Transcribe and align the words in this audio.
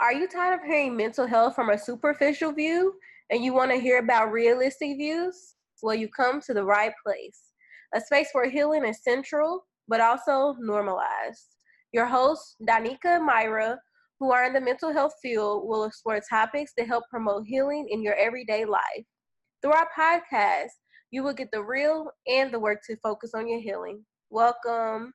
Are 0.00 0.12
you 0.12 0.28
tired 0.28 0.60
of 0.60 0.64
hearing 0.64 0.96
mental 0.96 1.26
health 1.26 1.56
from 1.56 1.70
a 1.70 1.78
superficial 1.78 2.52
view 2.52 2.94
and 3.30 3.44
you 3.44 3.52
want 3.52 3.72
to 3.72 3.80
hear 3.80 3.98
about 3.98 4.30
realistic 4.30 4.96
views? 4.96 5.56
Well, 5.82 5.96
you 5.96 6.08
come 6.08 6.40
to 6.42 6.54
the 6.54 6.64
right 6.64 6.92
place. 7.04 7.40
A 7.92 8.00
space 8.00 8.28
where 8.30 8.48
healing 8.48 8.84
is 8.84 9.02
central, 9.02 9.66
but 9.88 10.00
also 10.00 10.54
normalized. 10.60 11.56
Your 11.92 12.06
hosts, 12.06 12.54
Donika 12.62 13.16
and 13.16 13.26
Myra, 13.26 13.80
who 14.20 14.30
are 14.30 14.44
in 14.44 14.52
the 14.52 14.60
mental 14.60 14.92
health 14.92 15.14
field, 15.20 15.66
will 15.66 15.82
explore 15.82 16.20
topics 16.30 16.72
that 16.76 16.86
help 16.86 17.02
promote 17.10 17.44
healing 17.44 17.88
in 17.90 18.00
your 18.00 18.14
everyday 18.14 18.64
life. 18.64 19.04
Through 19.62 19.72
our 19.72 19.88
podcast, 19.98 20.68
you 21.10 21.24
will 21.24 21.34
get 21.34 21.50
the 21.52 21.64
real 21.64 22.08
and 22.28 22.54
the 22.54 22.60
work 22.60 22.82
to 22.86 22.96
focus 22.98 23.32
on 23.34 23.48
your 23.48 23.60
healing. 23.60 24.04
Welcome. 24.30 25.12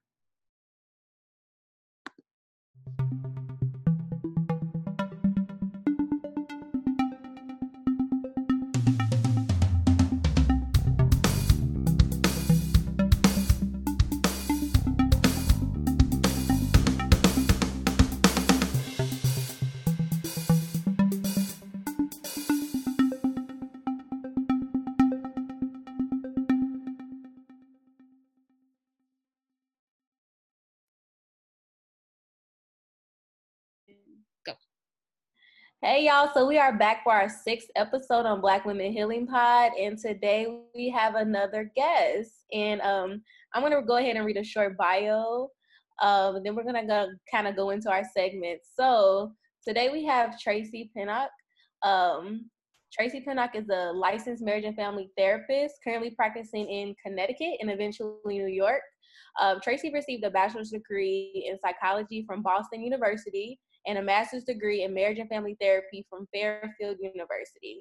Hey 35.93 36.07
y'all, 36.07 36.31
so 36.33 36.47
we 36.47 36.57
are 36.57 36.75
back 36.75 37.03
for 37.03 37.13
our 37.13 37.29
sixth 37.29 37.67
episode 37.75 38.25
on 38.25 38.41
Black 38.41 38.65
Women 38.65 38.91
Healing 38.91 39.27
Pod, 39.27 39.73
and 39.79 39.95
today 39.95 40.63
we 40.73 40.89
have 40.89 41.13
another 41.13 41.71
guest. 41.75 42.31
And 42.51 42.81
um, 42.81 43.21
I'm 43.53 43.61
gonna 43.61 43.79
go 43.83 43.97
ahead 43.97 44.15
and 44.15 44.25
read 44.25 44.37
a 44.37 44.43
short 44.43 44.75
bio, 44.75 45.49
um, 46.01 46.37
and 46.37 46.43
then 46.43 46.55
we're 46.55 46.63
gonna 46.63 46.87
go 46.87 47.09
kind 47.29 47.45
of 47.45 47.55
go 47.55 47.69
into 47.69 47.91
our 47.91 48.01
segments. 48.11 48.69
So 48.75 49.33
today 49.63 49.89
we 49.91 50.03
have 50.05 50.41
Tracie 50.41 50.89
Pinnock. 50.97 51.29
Um, 51.83 52.49
Tracie 52.91 53.21
Pinnock 53.21 53.53
is 53.53 53.69
a 53.69 53.91
licensed 53.93 54.43
marriage 54.43 54.65
and 54.65 54.75
family 54.75 55.11
therapist, 55.15 55.75
currently 55.83 56.09
practicing 56.09 56.67
in 56.67 56.95
Connecticut 57.05 57.57
and 57.61 57.69
eventually 57.69 58.17
New 58.25 58.47
York. 58.47 58.81
Um, 59.39 59.59
Tracie 59.61 59.93
received 59.93 60.23
a 60.23 60.31
bachelor's 60.31 60.71
degree 60.71 61.45
in 61.47 61.59
psychology 61.59 62.25
from 62.27 62.41
Boston 62.41 62.81
University 62.81 63.59
and 63.85 63.97
a 63.97 64.01
master's 64.01 64.43
degree 64.43 64.83
in 64.83 64.93
marriage 64.93 65.19
and 65.19 65.29
family 65.29 65.57
therapy 65.59 66.05
from 66.09 66.27
Fairfield 66.33 66.97
University. 66.99 67.79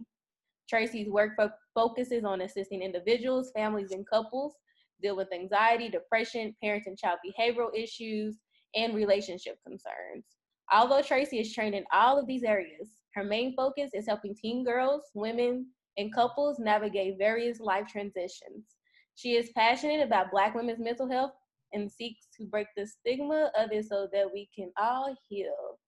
Tracie's 0.69 1.09
work 1.09 1.33
fo- 1.36 1.50
focuses 1.75 2.25
on 2.25 2.41
assisting 2.41 2.83
individuals, 2.83 3.53
families, 3.55 3.92
and 3.92 4.09
couples 4.09 4.55
deal 5.03 5.17
with 5.17 5.33
anxiety, 5.33 5.89
depression, 5.89 6.55
parent 6.62 6.84
and 6.86 6.97
child 6.97 7.19
behavioral 7.27 7.75
issues, 7.75 8.39
and 8.75 8.94
relationship 8.94 9.59
concerns. 9.67 10.25
Although 10.72 11.03
Tracie 11.03 11.41
is 11.41 11.53
trained 11.53 11.75
in 11.75 11.84
all 11.92 12.19
of 12.19 12.27
these 12.27 12.44
areas, 12.44 13.03
her 13.14 13.25
main 13.25 13.55
focus 13.55 13.91
is 13.92 14.06
helping 14.06 14.34
teen 14.34 14.64
girls, 14.64 15.03
women, 15.14 15.66
and 15.98 16.14
couples 16.14 16.59
navigate 16.59 17.19
various 17.19 17.61
life 17.61 17.87
transitions. 17.87 18.77
She 19.14 19.37
is 19.37 19.50
passionate 19.55 20.00
about 20.00 20.31
Black 20.31 20.55
women's 20.55 20.81
mental 20.81 21.11
health 21.11 21.33
and 21.75 21.91
seeks 21.91 22.28
to 22.39 22.47
break 22.47 22.69
the 22.77 22.87
stigma 22.87 23.50
of 23.59 23.72
it 23.72 23.87
so 23.87 24.09
that 24.12 24.33
we 24.33 24.48
can 24.56 24.70
all 24.78 25.14
heal. 25.28 25.78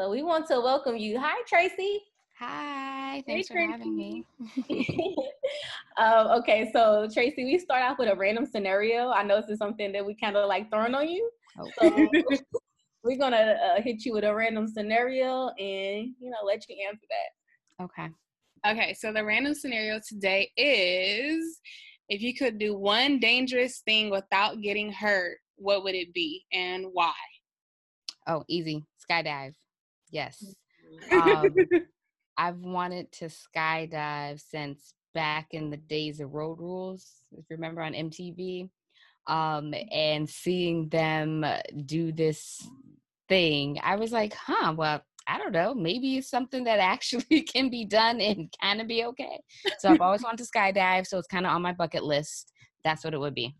So 0.00 0.08
we 0.08 0.22
want 0.22 0.46
to 0.46 0.62
welcome 0.62 0.96
you. 0.96 1.20
Hi, 1.20 1.42
Tracie. 1.46 2.00
Hi, 2.38 3.22
thanks 3.26 3.48
hey, 3.48 3.54
for 3.54 3.70
having 3.70 3.94
me. 3.94 4.24
um, 5.98 6.28
okay, 6.38 6.70
so 6.72 7.06
Tracie, 7.12 7.44
we 7.44 7.58
start 7.58 7.82
off 7.82 7.98
with 7.98 8.08
a 8.08 8.16
random 8.16 8.46
scenario. 8.46 9.10
I 9.10 9.24
know 9.24 9.42
this 9.42 9.50
is 9.50 9.58
something 9.58 9.92
that 9.92 10.06
we 10.06 10.14
kind 10.14 10.38
of 10.38 10.48
like 10.48 10.70
throwing 10.70 10.94
on 10.94 11.06
you. 11.06 11.30
So 11.78 12.08
we're 13.04 13.18
gonna 13.18 13.58
uh, 13.76 13.82
hit 13.82 14.06
you 14.06 14.14
with 14.14 14.24
a 14.24 14.34
random 14.34 14.68
scenario 14.68 15.48
and 15.58 16.14
you 16.18 16.30
know 16.30 16.46
let 16.46 16.66
you 16.66 16.76
answer 16.88 17.06
that. 17.10 17.84
Okay. 17.84 18.08
Okay, 18.66 18.94
so 18.94 19.12
the 19.12 19.22
random 19.22 19.52
scenario 19.52 20.00
today 20.08 20.50
is 20.56 21.60
if 22.08 22.22
you 22.22 22.34
could 22.34 22.58
do 22.58 22.74
one 22.74 23.18
dangerous 23.18 23.82
thing 23.84 24.08
without 24.08 24.62
getting 24.62 24.90
hurt, 24.90 25.36
what 25.56 25.84
would 25.84 25.94
it 25.94 26.14
be 26.14 26.46
and 26.54 26.86
why? 26.90 27.12
Oh, 28.26 28.44
easy. 28.48 28.86
Skydive. 29.06 29.52
Yes. 30.10 30.54
Um, 31.12 31.54
I've 32.36 32.60
wanted 32.60 33.10
to 33.12 33.26
skydive 33.26 34.40
since 34.40 34.94
back 35.14 35.48
in 35.52 35.70
the 35.70 35.76
days 35.76 36.20
of 36.20 36.32
Road 36.32 36.58
Rules, 36.58 37.22
if 37.32 37.44
you 37.50 37.56
remember 37.56 37.82
on 37.82 37.92
MTV, 37.92 38.70
um, 39.26 39.74
and 39.92 40.28
seeing 40.28 40.88
them 40.88 41.44
do 41.86 42.12
this 42.12 42.66
thing, 43.28 43.78
I 43.82 43.96
was 43.96 44.12
like, 44.12 44.34
huh, 44.34 44.74
well, 44.76 45.02
I 45.26 45.38
don't 45.38 45.52
know, 45.52 45.74
maybe 45.74 46.16
it's 46.16 46.30
something 46.30 46.64
that 46.64 46.78
actually 46.80 47.42
can 47.42 47.68
be 47.68 47.84
done 47.84 48.20
and 48.20 48.52
kind 48.60 48.80
of 48.80 48.88
be 48.88 49.04
okay. 49.04 49.40
So 49.78 49.90
I've 49.90 50.00
always 50.00 50.22
wanted 50.22 50.44
to 50.44 50.50
skydive, 50.50 51.06
so 51.06 51.18
it's 51.18 51.28
kind 51.28 51.46
of 51.46 51.52
on 51.52 51.62
my 51.62 51.72
bucket 51.72 52.04
list. 52.04 52.52
That's 52.84 53.04
what 53.04 53.14
it 53.14 53.20
would 53.20 53.34
be. 53.34 53.54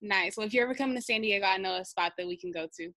Nice. 0.00 0.36
Well, 0.36 0.46
if 0.46 0.54
you're 0.54 0.64
ever 0.64 0.74
coming 0.74 0.96
to 0.96 1.02
San 1.02 1.22
Diego, 1.22 1.44
I 1.44 1.56
know 1.56 1.76
a 1.76 1.84
spot 1.84 2.12
that 2.16 2.26
we 2.26 2.36
can 2.36 2.52
go 2.52 2.68
to. 2.76 2.92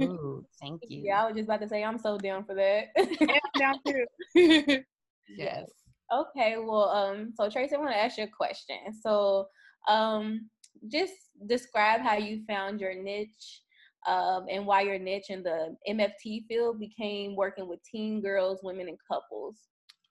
oh, 0.00 0.42
thank 0.60 0.80
you. 0.88 1.02
Yeah, 1.04 1.22
I 1.22 1.26
was 1.26 1.36
just 1.36 1.44
about 1.46 1.60
to 1.60 1.68
say 1.68 1.84
I'm 1.84 1.98
so 1.98 2.18
down 2.18 2.44
for 2.44 2.54
that. 2.54 2.86
yeah, 2.96 3.38
down 3.58 3.74
too. 3.86 4.84
yes. 5.28 5.70
Okay. 6.12 6.56
Well, 6.58 6.88
um, 6.88 7.32
so 7.36 7.48
Tracie, 7.48 7.74
I 7.74 7.78
want 7.78 7.92
to 7.92 7.96
ask 7.96 8.18
you 8.18 8.24
a 8.24 8.28
question. 8.28 8.76
So, 9.00 9.46
um, 9.88 10.48
just 10.88 11.14
describe 11.46 12.00
how 12.00 12.16
you 12.16 12.42
found 12.48 12.80
your 12.80 12.94
niche, 12.94 13.62
um, 14.08 14.46
and 14.50 14.66
why 14.66 14.82
your 14.82 14.98
niche 14.98 15.30
in 15.30 15.44
the 15.44 15.76
MFT 15.88 16.46
field 16.48 16.80
became 16.80 17.36
working 17.36 17.68
with 17.68 17.78
teen 17.84 18.20
girls, 18.20 18.60
women, 18.62 18.88
and 18.88 18.98
couples. 19.10 19.58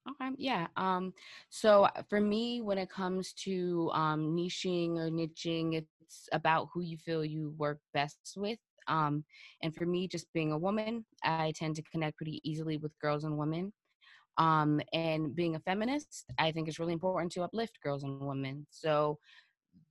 Okay, 0.09 0.31
yeah. 0.37 0.67
Um, 0.77 1.13
so 1.49 1.87
for 2.09 2.21
me, 2.21 2.61
when 2.61 2.77
it 2.77 2.89
comes 2.89 3.33
to 3.43 3.91
um, 3.93 4.35
niching 4.35 4.97
or 4.97 5.09
niching, 5.11 5.85
it's 6.11 6.27
about 6.33 6.67
who 6.73 6.81
you 6.81 6.97
feel 6.97 7.23
you 7.23 7.53
work 7.57 7.79
best 7.93 8.33
with. 8.35 8.59
Um, 8.87 9.23
and 9.61 9.73
for 9.73 9.85
me, 9.85 10.07
just 10.07 10.31
being 10.33 10.51
a 10.51 10.57
woman, 10.57 11.05
I 11.23 11.53
tend 11.55 11.75
to 11.77 11.83
connect 11.83 12.17
pretty 12.17 12.41
easily 12.43 12.77
with 12.77 12.91
girls 12.99 13.23
and 13.23 13.37
women. 13.37 13.71
Um, 14.37 14.81
and 14.93 15.35
being 15.35 15.55
a 15.55 15.59
feminist, 15.59 16.25
I 16.37 16.51
think 16.51 16.67
it's 16.67 16.79
really 16.79 16.93
important 16.93 17.31
to 17.33 17.43
uplift 17.43 17.79
girls 17.81 18.03
and 18.03 18.19
women. 18.19 18.67
So 18.69 19.19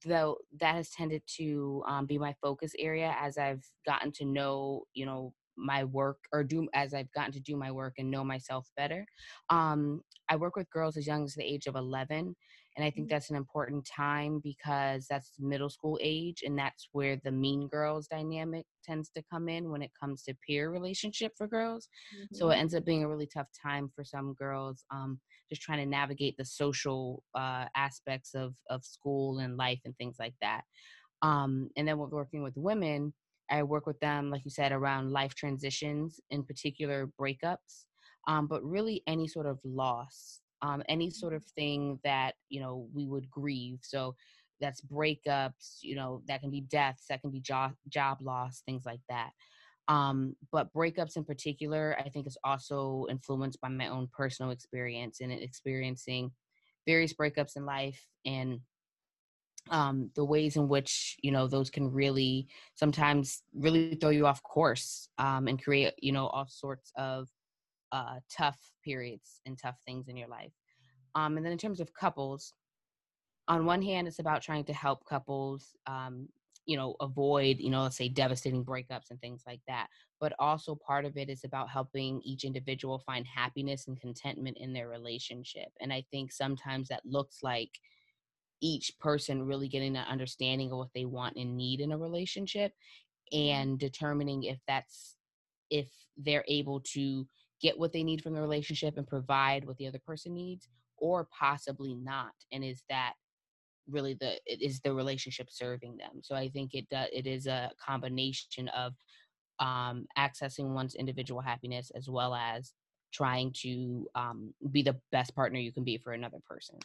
though 0.05 0.37
that 0.61 0.75
has 0.75 0.91
tended 0.91 1.23
to 1.37 1.83
um, 1.87 2.07
be 2.07 2.19
my 2.19 2.35
focus 2.43 2.73
area 2.79 3.15
as 3.19 3.39
I've 3.39 3.65
gotten 3.87 4.13
to 4.13 4.25
know, 4.25 4.85
you 4.95 5.07
know, 5.07 5.33
my 5.57 5.85
work 5.85 6.19
or 6.33 6.43
do 6.43 6.69
as 6.75 6.95
I've 6.95 7.13
gotten 7.13 7.33
to 7.33 7.41
do 7.41 7.57
my 7.57 7.71
work 7.71 7.95
and 7.99 8.11
know 8.11 8.25
myself 8.25 8.69
better. 8.77 9.05
Um, 9.51 10.01
I 10.29 10.37
work 10.37 10.57
with 10.57 10.71
girls 10.71 10.97
as 10.97 11.07
young 11.07 11.25
as 11.25 11.35
the 11.35 11.45
age 11.45 11.67
of 11.67 11.77
11. 11.77 12.35
And 12.81 12.87
I 12.87 12.91
think 12.91 13.09
mm-hmm. 13.09 13.15
that's 13.15 13.29
an 13.29 13.37
important 13.37 13.85
time 13.85 14.41
because 14.43 15.07
that's 15.07 15.33
middle 15.39 15.69
school 15.69 15.99
age, 16.01 16.43
and 16.47 16.59
that's 16.59 16.89
where 16.93 17.21
the 17.23 17.31
mean 17.31 17.69
girls 17.69 18.07
dynamic 18.07 18.65
tends 18.83 19.11
to 19.11 19.23
come 19.31 19.51
in 19.51 19.71
when 19.71 19.83
it 19.83 19.91
comes 20.01 20.23
to 20.23 20.35
peer 20.47 20.71
relationship 20.71 21.33
for 21.37 21.47
girls. 21.47 21.91
Mm-hmm. 22.17 22.35
So 22.35 22.49
it 22.49 22.53
mm-hmm. 22.53 22.61
ends 22.61 22.75
up 22.75 22.87
being 22.87 23.05
a 23.05 23.09
really 23.09 23.27
tough 23.27 23.49
time 23.63 23.91
for 23.95 24.03
some 24.03 24.33
girls, 24.33 24.87
um, 24.91 25.21
just 25.51 25.61
trying 25.61 25.81
to 25.81 25.85
navigate 25.85 26.39
the 26.39 26.45
social 26.47 27.23
uh, 27.35 27.67
aspects 27.77 28.35
of 28.35 28.55
of 28.71 28.83
school 28.83 29.41
and 29.41 29.59
life 29.59 29.81
and 29.85 29.95
things 29.99 30.17
like 30.19 30.35
that. 30.41 30.63
Um, 31.21 31.69
and 31.77 31.87
then 31.87 31.99
with 31.99 32.13
working 32.13 32.43
with 32.43 32.57
women, 32.57 33.13
I 33.51 33.63
work 33.63 33.87
with 33.87 34.01
them, 34.01 34.31
like 34.31 34.47
you 34.47 34.51
said, 34.51 34.73
around 34.73 35.13
life 35.13 35.35
transitions, 35.35 36.19
in 36.31 36.45
particular 36.45 37.11
breakups, 37.21 37.85
um, 38.27 38.47
but 38.47 38.65
really 38.65 39.03
any 39.07 39.29
sort 39.29 39.45
of 39.45 39.59
loss, 39.65 40.41
um, 40.63 40.83
any 40.89 41.11
sort 41.11 41.35
of 41.35 41.45
thing 41.45 41.99
that 42.05 42.35
you 42.49 42.61
know 42.61 42.89
we 42.95 43.07
would 43.07 43.31
grieve. 43.31 43.81
So 43.83 44.15
that's 44.61 44.83
breakups, 44.83 45.79
you 45.81 45.97
know, 45.97 46.23
that 46.29 46.41
can 46.41 46.51
be 46.51 46.61
deaths, 46.61 47.07
that 47.09 47.23
can 47.23 47.31
be 47.31 47.41
job 47.41 47.73
job 47.89 48.19
loss, 48.21 48.63
things 48.67 48.85
like 48.85 49.01
that. 49.09 49.31
Um, 49.89 50.37
but 50.53 50.73
breakups 50.73 51.17
in 51.17 51.25
particular, 51.25 51.97
I 51.99 52.09
think 52.09 52.27
is 52.27 52.39
also 52.45 53.07
influenced 53.11 53.61
by 53.61 53.69
my 53.69 53.89
own 53.89 54.09
personal 54.13 54.53
experience 54.53 55.21
and 55.21 55.33
experiencing 55.33 56.31
various 56.87 57.13
breakups 57.13 57.57
in 57.57 57.65
life 57.65 58.07
and 58.25 58.61
um, 59.71 60.11
the 60.15 60.25
ways 60.25 60.57
in 60.57 60.69
which 60.69 61.17
you 61.23 61.31
know 61.33 61.47
those 61.47 61.71
can 61.71 61.93
really 61.93 62.49
sometimes 62.75 63.43
really 63.55 63.95
throw 63.95 64.11
you 64.11 64.27
off 64.27 64.43
course 64.43 65.09
um, 65.19 65.49
and 65.49 65.63
create 65.63 65.95
you 66.01 66.13
know 66.13 66.27
all 66.29 66.47
sorts 66.49 66.93
of 66.97 67.29
uh, 67.93 68.21
tough 68.31 68.59
periods 68.85 69.41
and 69.47 69.59
tough 69.59 69.79
things 69.85 70.09
in 70.09 70.17
your 70.17 70.29
life. 70.29 70.53
Um, 71.15 71.37
and 71.37 71.45
then 71.45 71.53
in 71.53 71.59
terms 71.59 71.81
of 71.81 71.93
couples 71.93 72.55
on 73.49 73.65
one 73.65 73.83
hand 73.83 74.07
it's 74.07 74.21
about 74.21 74.43
trying 74.43 74.65
to 74.65 74.73
help 74.73 75.05
couples 75.07 75.75
um, 75.89 76.29
you 76.67 76.77
know 76.77 76.95
avoid 77.01 77.57
you 77.59 77.71
know 77.71 77.83
let's 77.83 77.97
say 77.97 78.09
devastating 78.09 78.65
breakups 78.65 79.11
and 79.11 79.21
things 79.21 79.43
like 79.47 79.61
that. 79.67 79.89
But 80.21 80.35
also 80.39 80.75
part 80.75 81.05
of 81.05 81.17
it 81.17 81.29
is 81.29 81.45
about 81.45 81.71
helping 81.71 82.21
each 82.25 82.45
individual 82.45 83.03
find 83.07 83.27
happiness 83.27 83.89
and 83.89 84.01
contentment 84.01 84.59
in 84.61 84.73
their 84.73 84.89
relationship. 84.89 85.69
And 85.81 85.93
i 85.93 86.05
think 86.11 86.33
sometimes 86.33 86.89
that 86.89 87.05
looks 87.05 87.39
like 87.43 87.71
each 88.61 88.93
person 89.01 89.43
really 89.43 89.69
getting 89.69 89.97
an 89.97 90.07
understanding 90.09 90.71
of 90.71 90.79
what 90.79 90.93
they 90.95 91.05
want 91.05 91.37
and 91.37 91.57
need 91.57 91.81
in 91.81 91.93
a 91.93 91.99
relationship 91.99 92.73
mm-hmm. 93.33 93.59
and 93.59 93.79
determining 93.79 94.45
if 94.45 94.59
that's 94.67 95.17
if 95.71 95.89
they're 96.17 96.45
able 96.49 96.81
to 96.81 97.27
get 97.61 97.79
what 97.79 97.93
they 97.93 98.03
need 98.03 98.23
from 98.23 98.35
the 98.35 98.41
relationship 98.41 98.97
and 98.97 99.07
provide 99.07 99.65
what 99.65 99.77
the 99.77 99.87
other 99.87 100.01
person 100.07 100.35
needs 100.35 100.69
or 100.99 101.29
possibly 101.39 101.95
not 101.95 102.33
and 102.53 102.65
is 102.65 102.83
that 102.89 103.15
really 103.89 104.15
the 104.15 104.39
is 104.47 104.81
the 104.81 104.93
relationship 104.95 105.49
serving 105.51 105.97
them? 105.97 106.21
So 106.23 106.35
i 106.35 106.49
think 106.49 106.75
it 106.75 106.89
does 106.89 107.09
it 107.13 107.27
is 107.27 107.47
a 107.47 107.71
combination 107.85 108.69
of 108.69 108.95
um 109.59 110.07
accessing 110.19 110.75
one's 110.75 110.95
individual 110.95 111.41
happiness 111.41 111.91
as 111.95 112.09
well 112.09 112.35
as 112.35 112.73
trying 113.13 113.53
to 113.63 114.09
um 114.15 114.55
be 114.71 114.83
the 114.83 114.97
best 115.11 115.35
partner 115.35 115.59
you 115.59 115.73
can 115.73 115.85
be 115.85 115.99
for 115.99 116.13
another 116.13 116.39
person. 116.49 116.79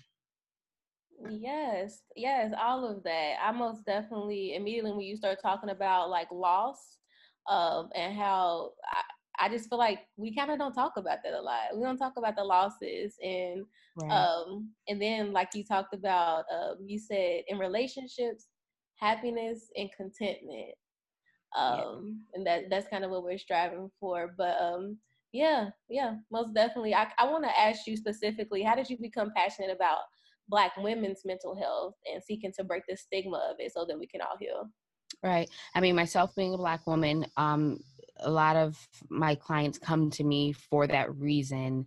Yes 1.30 2.02
yes 2.16 2.54
all 2.60 2.86
of 2.86 3.04
that. 3.04 3.36
I 3.42 3.52
most 3.52 3.86
definitely 3.86 4.56
immediately 4.56 4.92
when 4.92 5.02
you 5.02 5.16
start 5.16 5.40
talking 5.42 5.70
about 5.70 6.10
like 6.10 6.30
loss 6.32 6.98
um 7.50 7.90
and 7.96 8.16
how 8.16 8.72
I 9.40 9.50
just 9.50 9.70
feel 9.70 9.78
like 9.78 10.00
we 10.18 10.36
kind 10.36 10.52
of 10.52 10.60
don't 10.60 10.74
talk 10.74 10.94
about 10.98 11.20
that 11.24 11.34
a 11.34 11.42
lot. 11.42 11.76
We 11.76 11.84
don't 11.84 11.98
talk 11.98 12.14
about 12.18 12.36
the 12.36 12.44
losses 12.44 13.16
and 13.24 13.66
right. 14.02 14.12
um 14.12 14.72
and 14.88 15.02
then 15.02 15.34
like 15.34 15.50
you 15.54 15.64
talked 15.64 15.94
about 15.94 16.46
um 16.54 16.78
you 16.86 17.00
said 17.00 17.44
in 17.48 17.58
relationships 17.58 18.48
happiness 18.96 19.70
and 19.76 19.90
contentment. 19.96 20.76
Um 21.56 22.22
yeah. 22.34 22.38
and 22.38 22.48
that 22.48 22.64
that's 22.70 22.88
kind 22.90 23.04
of 23.04 23.12
what 23.12 23.24
we're 23.24 23.38
striving 23.38 23.90
for 24.00 24.34
but 24.38 24.60
um 24.62 24.98
yeah, 25.36 25.72
yeah, 25.90 26.16
most 26.32 26.54
definitely. 26.54 26.96
I 26.96 27.08
I 27.18 27.30
want 27.30 27.44
to 27.44 27.60
ask 27.60 27.86
you 27.88 27.98
specifically, 27.98 28.64
how 28.64 28.74
did 28.74 28.90
you 28.90 28.98
become 28.98 29.34
passionate 29.36 29.70
about 29.70 30.00
black 30.48 30.72
women's 30.78 31.24
mental 31.26 31.60
health 31.60 31.96
and 32.12 32.24
seeking 32.24 32.54
to 32.58 32.64
break 32.64 32.84
the 32.88 32.96
stigma 32.96 33.38
of 33.52 33.58
it 33.60 33.74
so 33.74 33.86
that 33.86 34.00
we 34.00 34.08
can 34.08 34.22
all 34.22 34.38
heal? 34.40 34.70
Right. 35.22 35.50
I 35.74 35.82
mean, 35.82 35.96
myself 35.96 36.34
being 36.36 36.54
a 36.54 36.58
black 36.58 36.88
woman, 36.88 37.26
um, 37.36 37.80
a 38.20 38.30
lot 38.30 38.56
of 38.56 38.78
my 39.10 39.36
clients 39.36 39.78
come 39.78 40.10
to 40.12 40.24
me 40.24 40.54
for 40.54 40.88
that 40.88 41.14
reason 41.16 41.86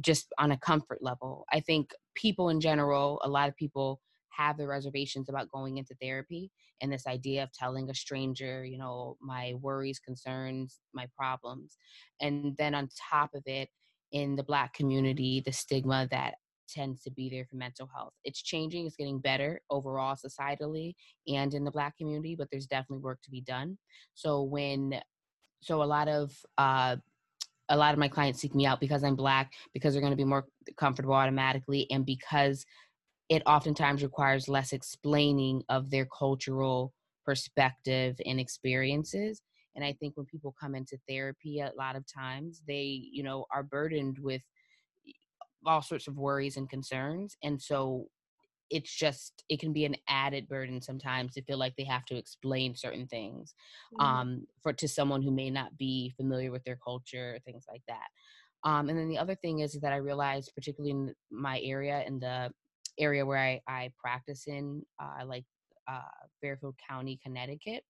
just 0.00 0.32
on 0.38 0.52
a 0.52 0.58
comfort 0.58 1.02
level. 1.02 1.44
I 1.52 1.60
think 1.60 1.90
people 2.14 2.48
in 2.48 2.60
general 2.60 3.20
a 3.24 3.28
lot 3.28 3.48
of 3.48 3.56
people 3.56 4.00
have 4.30 4.56
the 4.56 4.66
reservations 4.66 5.28
about 5.28 5.50
going 5.50 5.78
into 5.78 5.96
therapy 6.00 6.50
and 6.80 6.92
this 6.92 7.08
idea 7.08 7.42
of 7.42 7.52
telling 7.52 7.90
a 7.90 7.94
stranger 7.94 8.64
you 8.64 8.78
know 8.78 9.16
my 9.20 9.54
worries 9.60 9.98
concerns 9.98 10.80
my 10.94 11.06
problems. 11.16 11.76
And 12.20 12.56
then 12.56 12.74
on 12.74 12.88
top 13.10 13.30
of 13.34 13.42
it 13.46 13.68
in 14.12 14.36
the 14.36 14.44
black 14.44 14.74
community 14.74 15.42
the 15.44 15.52
stigma 15.52 16.08
that 16.10 16.34
tends 16.68 17.02
to 17.02 17.10
be 17.10 17.30
there 17.30 17.46
for 17.46 17.56
mental 17.56 17.88
health. 17.94 18.12
It's 18.24 18.42
changing 18.42 18.86
it's 18.86 18.96
getting 18.96 19.18
better 19.18 19.60
overall 19.70 20.16
societally 20.16 20.94
and 21.26 21.52
in 21.54 21.64
the 21.64 21.70
black 21.70 21.96
community 21.96 22.36
but 22.36 22.48
there's 22.50 22.66
definitely 22.66 23.02
work 23.02 23.20
to 23.22 23.30
be 23.30 23.40
done. 23.40 23.78
So 24.14 24.42
when 24.42 25.00
so 25.60 25.82
a 25.82 25.84
lot 25.84 26.08
of 26.08 26.32
uh, 26.56 26.96
a 27.68 27.76
lot 27.76 27.92
of 27.92 27.98
my 27.98 28.08
clients 28.08 28.40
seek 28.40 28.54
me 28.54 28.66
out 28.66 28.80
because 28.80 29.04
I'm 29.04 29.16
black, 29.16 29.52
because 29.74 29.92
they're 29.92 30.00
going 30.00 30.12
to 30.12 30.16
be 30.16 30.24
more 30.24 30.46
comfortable 30.76 31.14
automatically, 31.14 31.86
and 31.90 32.06
because 32.06 32.64
it 33.28 33.42
oftentimes 33.44 34.02
requires 34.02 34.48
less 34.48 34.72
explaining 34.72 35.62
of 35.68 35.90
their 35.90 36.06
cultural 36.06 36.94
perspective 37.26 38.16
and 38.24 38.40
experiences. 38.40 39.42
And 39.76 39.84
I 39.84 39.92
think 39.92 40.16
when 40.16 40.26
people 40.26 40.54
come 40.58 40.74
into 40.74 40.98
therapy, 41.08 41.60
a 41.60 41.70
lot 41.76 41.94
of 41.94 42.04
times 42.12 42.62
they, 42.66 43.02
you 43.12 43.22
know, 43.22 43.44
are 43.52 43.62
burdened 43.62 44.18
with 44.18 44.42
all 45.66 45.82
sorts 45.82 46.08
of 46.08 46.16
worries 46.16 46.56
and 46.56 46.70
concerns. 46.70 47.36
And 47.42 47.60
so 47.60 48.06
it's 48.70 48.94
just 48.94 49.44
it 49.48 49.60
can 49.60 49.72
be 49.72 49.84
an 49.84 49.96
added 50.08 50.48
burden 50.48 50.80
sometimes 50.80 51.34
to 51.34 51.42
feel 51.42 51.58
like 51.58 51.74
they 51.76 51.84
have 51.84 52.04
to 52.04 52.16
explain 52.16 52.74
certain 52.74 53.06
things 53.06 53.54
mm-hmm. 53.94 54.04
um, 54.04 54.46
for 54.62 54.72
to 54.72 54.88
someone 54.88 55.22
who 55.22 55.30
may 55.30 55.50
not 55.50 55.76
be 55.76 56.12
familiar 56.16 56.50
with 56.50 56.64
their 56.64 56.78
culture 56.84 57.38
things 57.44 57.64
like 57.70 57.82
that 57.88 58.08
um, 58.64 58.88
and 58.88 58.98
then 58.98 59.08
the 59.08 59.18
other 59.18 59.34
thing 59.34 59.60
is 59.60 59.74
that 59.74 59.92
i 59.92 59.96
realized 59.96 60.52
particularly 60.54 60.90
in 60.90 61.14
my 61.30 61.60
area 61.60 62.02
in 62.06 62.18
the 62.18 62.50
area 62.98 63.24
where 63.24 63.38
i, 63.38 63.60
I 63.68 63.90
practice 63.98 64.46
in 64.46 64.82
uh, 65.00 65.24
like 65.26 65.44
uh, 65.86 66.00
fairfield 66.40 66.76
county 66.88 67.18
connecticut 67.22 67.82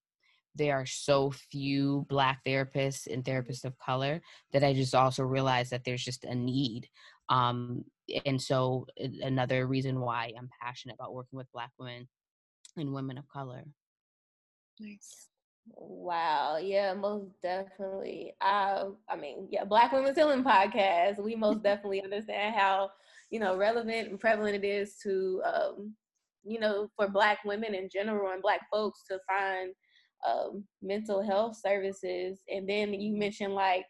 there 0.55 0.75
are 0.75 0.85
so 0.85 1.31
few 1.31 2.05
black 2.09 2.39
therapists 2.45 3.07
and 3.07 3.23
mm-hmm. 3.23 3.37
therapists 3.37 3.65
of 3.65 3.77
color 3.77 4.21
that 4.53 4.63
i 4.63 4.73
just 4.73 4.95
also 4.95 5.23
realized 5.23 5.71
that 5.71 5.83
there's 5.83 6.03
just 6.03 6.23
a 6.23 6.35
need 6.35 6.87
um, 7.29 7.83
and 8.25 8.41
so 8.41 8.85
another 9.21 9.67
reason 9.67 9.99
why 9.99 10.33
I'm 10.37 10.49
passionate 10.61 10.95
about 10.95 11.13
working 11.13 11.37
with 11.37 11.51
Black 11.53 11.71
women 11.77 12.07
and 12.77 12.93
women 12.93 13.17
of 13.17 13.27
color. 13.27 13.63
Nice. 14.79 15.27
Wow. 15.75 16.57
Yeah, 16.57 16.93
most 16.93 17.29
definitely. 17.41 18.33
I 18.41 18.85
I 19.09 19.15
mean, 19.15 19.47
yeah, 19.51 19.65
Black 19.65 19.91
Women's 19.91 20.17
Healing 20.17 20.43
Podcast. 20.43 21.21
We 21.21 21.35
most 21.35 21.63
definitely 21.63 22.01
understand 22.01 22.55
how, 22.55 22.91
you 23.29 23.39
know, 23.39 23.55
relevant 23.57 24.09
and 24.09 24.19
prevalent 24.19 24.55
it 24.55 24.67
is 24.67 24.97
to 25.03 25.41
um, 25.45 25.95
you 26.43 26.59
know, 26.59 26.89
for 26.95 27.07
black 27.07 27.39
women 27.45 27.75
in 27.75 27.89
general 27.91 28.31
and 28.31 28.41
black 28.41 28.61
folks 28.71 29.03
to 29.09 29.19
find 29.27 29.73
um 30.27 30.63
mental 30.81 31.21
health 31.21 31.57
services. 31.63 32.39
And 32.49 32.67
then 32.67 32.93
you 32.93 33.15
mentioned 33.17 33.53
like 33.53 33.85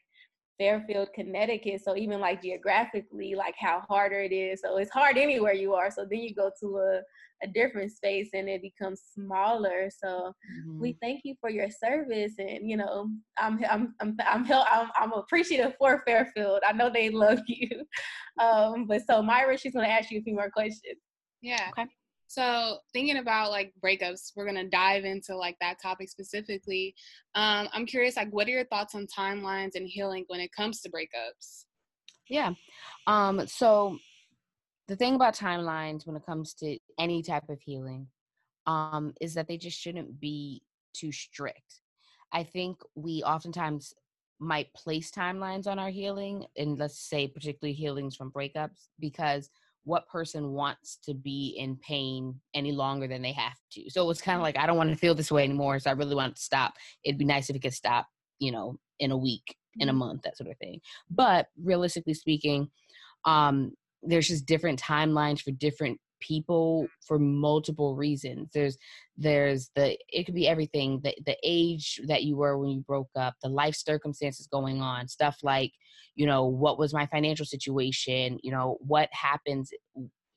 Fairfield, 0.60 1.10
Connecticut. 1.16 1.82
So 1.84 1.96
even 1.96 2.20
like 2.20 2.44
geographically, 2.44 3.34
like 3.34 3.56
how 3.58 3.82
harder 3.90 4.20
it 4.20 4.32
is. 4.32 4.62
So 4.62 4.78
it's 4.78 4.92
hard 4.92 5.18
anywhere 5.18 5.54
you 5.54 5.74
are. 5.74 5.90
So 5.90 6.06
then 6.10 6.20
you 6.20 6.36
go 6.36 6.52
to 6.60 6.78
a, 6.78 7.02
a 7.42 7.48
different 7.48 7.92
space 7.92 8.30
and 8.34 8.50
it 8.50 8.62
becomes 8.62 9.02
smaller. 9.14 9.90
So 9.90 10.08
mm-hmm. 10.08 10.80
we 10.80 10.98
thank 11.02 11.22
you 11.24 11.36
for 11.40 11.50
your 11.50 11.70
service. 11.70 12.34
And 12.38 12.70
you 12.70 12.78
know, 12.78 13.10
I'm 13.40 13.64
I'm 13.70 13.96
I'm 14.00 14.18
I'm 14.28 14.52
I'm, 14.52 14.90
I'm 15.00 15.14
appreciative 15.14 15.74
for 15.80 16.04
Fairfield. 16.06 16.60
I 16.68 16.74
know 16.74 16.90
they 16.90 17.10
love 17.10 17.40
you. 17.48 17.86
Um, 18.40 18.86
but 18.86 19.02
so 19.08 19.24
Myra, 19.24 19.58
she's 19.58 19.74
gonna 19.74 19.88
ask 19.88 20.12
you 20.12 20.20
a 20.20 20.24
few 20.24 20.36
more 20.36 20.52
questions. 20.52 21.00
Yeah. 21.42 21.70
Okay. 21.72 21.90
So 22.30 22.78
thinking 22.94 23.18
about 23.18 23.50
like 23.50 23.74
breakups, 23.84 24.34
we're 24.36 24.46
gonna 24.46 24.70
dive 24.70 25.04
into 25.04 25.36
like 25.36 25.58
that 25.62 25.82
topic 25.82 26.10
specifically. 26.10 26.94
Um, 27.34 27.68
I'm 27.74 27.88
curious, 27.88 28.16
like, 28.16 28.30
what 28.30 28.48
are 28.48 28.52
your 28.52 28.66
thoughts 28.66 28.94
on 28.94 29.08
timelines 29.08 29.74
and 29.74 29.88
healing 29.88 30.26
when 30.28 30.40
it 30.40 30.52
comes 30.52 30.80
to 30.82 30.92
breakups? 30.92 31.66
Yeah. 32.30 32.54
Um, 33.08 33.48
so 33.48 33.98
the 34.88 34.96
thing 34.96 35.16
about 35.16 35.36
timelines 35.36 36.06
when 36.06 36.16
it 36.16 36.26
comes 36.26 36.54
to 36.56 36.78
any 37.00 37.24
type 37.24 37.50
of 37.50 37.60
healing 37.62 38.08
um, 38.68 39.14
is 39.20 39.34
that 39.34 39.48
they 39.48 39.58
just 39.58 39.80
shouldn't 39.80 40.20
be 40.20 40.62
too 40.94 41.12
strict. 41.12 41.82
I 42.32 42.44
think 42.44 42.78
we 42.94 43.24
oftentimes 43.24 43.92
might 44.40 44.72
place 44.76 45.10
timelines 45.10 45.66
on 45.66 45.80
our 45.80 45.90
healing, 45.90 46.46
and 46.56 46.78
let's 46.78 47.00
say 47.00 47.28
particularly 47.28 47.74
healings 47.74 48.16
from 48.16 48.32
breakups, 48.32 48.88
because 49.00 49.50
what 49.84 50.08
person 50.08 50.52
wants 50.52 51.00
to 51.04 51.14
be 51.14 51.56
in 51.58 51.78
pain 51.78 52.40
any 52.54 52.72
longer 52.72 53.08
than 53.08 53.22
they 53.22 53.32
have 53.32 53.58
to. 53.72 53.90
So 53.90 54.10
it's 54.10 54.22
kind 54.22 54.36
of 54.36 54.40
mm-hmm. 54.40 54.44
like 54.44 54.58
I 54.58 54.68
don't 54.68 54.78
want 54.78 54.90
to 54.90 54.96
feel 54.96 55.16
this 55.16 55.32
way 55.32 55.44
anymore, 55.44 55.80
so 55.80 55.90
I 55.90 55.94
really 55.94 56.16
want 56.16 56.36
to 56.36 56.42
stop. 56.42 56.74
It'd 57.04 57.20
be 57.20 57.26
nice 57.26 57.50
if 57.50 57.56
it 57.56 57.62
could 57.62 57.74
stop, 57.74 58.08
you 58.40 58.52
know, 58.52 58.78
in 59.00 59.12
a 59.12 59.18
week, 59.18 59.56
in 59.80 59.90
a 59.90 59.92
mm-hmm. 59.92 60.00
month, 60.00 60.22
that 60.24 60.38
sort 60.38 60.50
of 60.50 60.58
thing. 60.58 60.82
But 61.10 61.48
realistically 61.62 62.14
speaking, 62.14 62.70
um, 63.26 63.72
there's 64.04 64.28
just 64.28 64.46
different 64.46 64.82
timelines 64.82 65.42
for 65.42 65.52
different 65.52 66.00
people 66.20 66.88
for 67.06 67.20
multiple 67.20 67.96
reasons. 67.96 68.50
There's 68.54 68.78
there's 69.18 69.70
the 69.76 69.98
it 70.10 70.26
could 70.26 70.36
be 70.36 70.48
everything 70.48 71.02
the 71.04 71.16
the 71.26 71.38
age 71.44 72.00
that 72.08 72.24
you 72.24 72.38
were 72.38 72.58
when 72.58 72.72
you 72.72 72.82
broke 72.82 73.10
up 73.16 73.36
the 73.42 73.50
life 73.50 73.76
circumstances 73.76 74.48
going 74.48 74.82
on 74.82 75.08
stuff 75.08 75.38
like 75.44 75.74
you 76.16 76.26
know 76.26 76.46
what 76.46 76.80
was 76.80 76.94
my 76.94 77.06
financial 77.08 77.46
situation 77.46 78.40
you 78.44 78.52
know 78.52 78.78
what 78.80 79.10
happens 79.12 79.72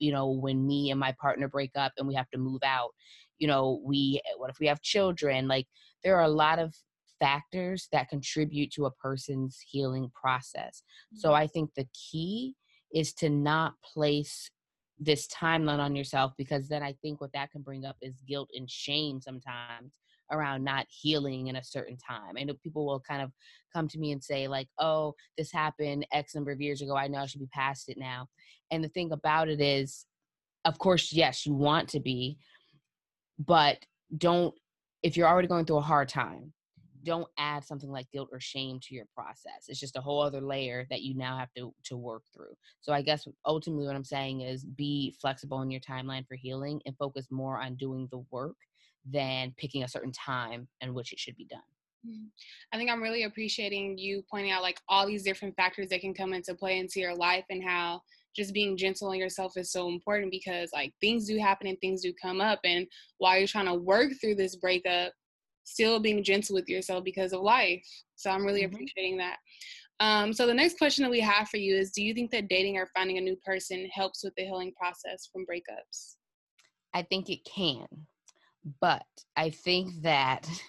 you 0.03 0.11
know 0.11 0.29
when 0.29 0.67
me 0.67 0.91
and 0.91 0.99
my 0.99 1.13
partner 1.19 1.47
break 1.47 1.71
up 1.75 1.93
and 1.97 2.07
we 2.07 2.13
have 2.15 2.29
to 2.31 2.37
move 2.37 2.61
out. 2.63 2.91
You 3.39 3.47
know 3.47 3.81
we 3.83 4.21
what 4.37 4.49
if 4.49 4.59
we 4.59 4.67
have 4.67 4.81
children? 4.81 5.47
Like 5.47 5.67
there 6.03 6.17
are 6.17 6.23
a 6.23 6.29
lot 6.29 6.59
of 6.59 6.75
factors 7.19 7.87
that 7.93 8.09
contribute 8.09 8.71
to 8.73 8.85
a 8.85 8.91
person's 8.91 9.59
healing 9.65 10.11
process. 10.13 10.83
So 11.15 11.29
mm-hmm. 11.29 11.43
i 11.43 11.47
think 11.47 11.71
the 11.75 11.87
key 11.93 12.55
is 12.93 13.13
to 13.13 13.29
not 13.29 13.73
place 13.93 14.51
this 14.99 15.27
timeline 15.27 15.79
on 15.79 15.95
yourself 15.95 16.33
because 16.37 16.67
then 16.67 16.83
I 16.83 16.93
think 17.01 17.19
what 17.19 17.33
that 17.33 17.51
can 17.51 17.61
bring 17.61 17.85
up 17.85 17.97
is 18.01 18.13
guilt 18.27 18.49
and 18.53 18.69
shame 18.69 19.19
sometimes 19.21 19.93
around 20.31 20.63
not 20.63 20.85
healing 20.89 21.47
in 21.47 21.55
a 21.55 21.63
certain 21.63 21.97
time. 21.97 22.35
I 22.37 22.43
know 22.43 22.53
people 22.63 22.85
will 22.85 22.99
kind 22.99 23.21
of 23.21 23.31
come 23.73 23.87
to 23.89 23.99
me 23.99 24.11
and 24.11 24.23
say, 24.23 24.47
like, 24.47 24.67
oh, 24.79 25.13
this 25.37 25.51
happened 25.51 26.07
X 26.11 26.35
number 26.35 26.51
of 26.51 26.61
years 26.61 26.81
ago. 26.81 26.95
I 26.95 27.07
know 27.07 27.19
I 27.19 27.25
should 27.25 27.41
be 27.41 27.47
past 27.47 27.89
it 27.89 27.97
now. 27.97 28.27
And 28.71 28.83
the 28.83 28.89
thing 28.89 29.11
about 29.11 29.49
it 29.49 29.59
is, 29.59 30.05
of 30.65 30.77
course, 30.77 31.11
yes, 31.11 31.45
you 31.45 31.53
want 31.53 31.89
to 31.89 31.99
be, 31.99 32.37
but 33.37 33.77
don't 34.17 34.53
if 35.03 35.17
you're 35.17 35.27
already 35.27 35.49
going 35.49 35.65
through 35.65 35.77
a 35.77 35.81
hard 35.81 36.07
time, 36.07 36.53
don't 37.03 37.27
add 37.37 37.63
something 37.63 37.89
like 37.89 38.09
guilt 38.11 38.29
or 38.31 38.39
shame 38.39 38.79
to 38.83 38.95
your 38.95 39.05
process. 39.15 39.65
It's 39.67 39.79
just 39.79 39.97
a 39.97 40.01
whole 40.01 40.21
other 40.21 40.41
layer 40.41 40.85
that 40.89 41.01
you 41.01 41.15
now 41.15 41.37
have 41.37 41.53
to 41.57 41.73
to 41.85 41.97
work 41.97 42.23
through. 42.33 42.55
So 42.81 42.93
I 42.93 43.01
guess 43.01 43.27
ultimately 43.45 43.85
what 43.85 43.95
I'm 43.95 44.03
saying 44.03 44.41
is 44.41 44.63
be 44.63 45.15
flexible 45.21 45.61
in 45.61 45.71
your 45.71 45.81
timeline 45.81 46.27
for 46.27 46.35
healing 46.35 46.81
and 46.85 46.97
focus 46.97 47.27
more 47.31 47.59
on 47.61 47.75
doing 47.75 48.07
the 48.11 48.23
work 48.31 48.55
than 49.09 49.53
picking 49.57 49.83
a 49.83 49.87
certain 49.87 50.13
time 50.13 50.67
in 50.81 50.93
which 50.93 51.11
it 51.11 51.19
should 51.19 51.35
be 51.35 51.45
done. 51.45 51.59
Mm. 52.07 52.27
I 52.71 52.77
think 52.77 52.89
I'm 52.89 53.01
really 53.01 53.23
appreciating 53.23 53.97
you 53.97 54.23
pointing 54.29 54.51
out 54.51 54.61
like 54.61 54.79
all 54.89 55.07
these 55.07 55.23
different 55.23 55.55
factors 55.55 55.89
that 55.89 56.01
can 56.01 56.13
come 56.13 56.33
into 56.33 56.55
play 56.55 56.79
into 56.79 56.99
your 56.99 57.15
life 57.15 57.45
and 57.49 57.63
how 57.63 58.01
just 58.35 58.53
being 58.53 58.75
gentle 58.75 59.09
on 59.09 59.17
yourself 59.17 59.53
is 59.57 59.71
so 59.71 59.87
important 59.89 60.31
because 60.31 60.71
like 60.73 60.93
things 60.99 61.27
do 61.27 61.37
happen 61.37 61.67
and 61.67 61.79
things 61.79 62.01
do 62.01 62.13
come 62.19 62.41
up 62.41 62.59
and 62.63 62.87
while 63.19 63.37
you're 63.37 63.47
trying 63.47 63.67
to 63.67 63.75
work 63.75 64.11
through 64.19 64.35
this 64.35 64.55
breakup 64.55 65.13
still 65.63 65.99
being 65.99 66.23
gentle 66.23 66.55
with 66.55 66.67
yourself 66.67 67.03
because 67.03 67.33
of 67.33 67.41
life 67.41 67.85
so 68.15 68.29
i'm 68.29 68.45
really 68.45 68.61
mm-hmm. 68.61 68.73
appreciating 68.73 69.17
that 69.17 69.37
um, 69.99 70.33
so 70.33 70.47
the 70.47 70.53
next 70.53 70.79
question 70.79 71.03
that 71.03 71.11
we 71.11 71.19
have 71.19 71.47
for 71.47 71.57
you 71.57 71.75
is 71.75 71.91
do 71.91 72.03
you 72.03 72.13
think 72.13 72.31
that 72.31 72.47
dating 72.49 72.77
or 72.77 72.89
finding 72.95 73.17
a 73.17 73.21
new 73.21 73.35
person 73.45 73.87
helps 73.93 74.23
with 74.23 74.33
the 74.35 74.43
healing 74.43 74.73
process 74.75 75.29
from 75.31 75.45
breakups 75.45 76.15
i 76.93 77.01
think 77.01 77.29
it 77.29 77.39
can 77.45 77.85
but 78.81 79.05
i 79.37 79.49
think 79.49 79.89
that 80.01 80.49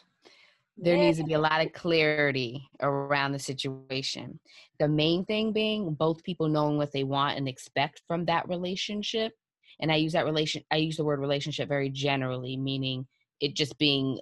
there 0.77 0.97
needs 0.97 1.19
to 1.19 1.25
be 1.25 1.35
a 1.35 1.41
lot 1.41 1.65
of 1.65 1.73
clarity 1.73 2.69
around 2.83 3.33
the 3.33 3.39
situation. 3.39 4.41
The 4.81 4.89
main 4.89 5.25
thing 5.25 5.53
being 5.53 5.95
both 5.95 6.25
people 6.25 6.49
knowing 6.49 6.77
what 6.77 6.93
they 6.93 7.05
want 7.05 7.39
and 7.39 7.49
expect 7.49 8.03
from 8.09 8.25
that 8.25 8.49
relationship. 8.49 9.33
And 9.81 9.93
I 9.93 9.97
use 9.97 10.13
that 10.13 10.25
relation 10.25 10.63
I 10.71 10.77
use 10.77 10.97
the 10.97 11.05
word 11.05 11.21
relationship 11.21 11.69
very 11.69 11.91
generally, 11.91 12.57
meaning 12.57 13.07
it 13.41 13.55
just 13.55 13.79
being 13.79 14.19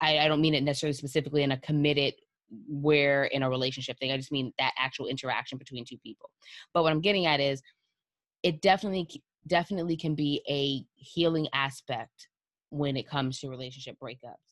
I, 0.00 0.18
I 0.18 0.28
don't 0.28 0.40
mean 0.40 0.54
it 0.54 0.62
necessarily 0.62 0.94
specifically 0.94 1.42
in 1.42 1.52
a 1.52 1.60
committed 1.60 2.14
where 2.68 3.24
in 3.24 3.42
a 3.42 3.50
relationship 3.50 3.98
thing. 3.98 4.10
I 4.10 4.16
just 4.16 4.32
mean 4.32 4.52
that 4.58 4.72
actual 4.78 5.06
interaction 5.06 5.58
between 5.58 5.84
two 5.84 5.98
people. 5.98 6.30
But 6.72 6.82
what 6.82 6.92
I'm 6.92 7.00
getting 7.00 7.26
at 7.26 7.40
is 7.40 7.62
it 8.42 8.62
definitely 8.62 9.08
definitely 9.46 9.96
can 9.96 10.14
be 10.14 10.42
a 10.48 10.84
healing 10.96 11.48
aspect 11.54 12.28
when 12.70 12.96
it 12.96 13.08
comes 13.08 13.40
to 13.40 13.48
relationship 13.48 13.96
breakups 14.02 14.48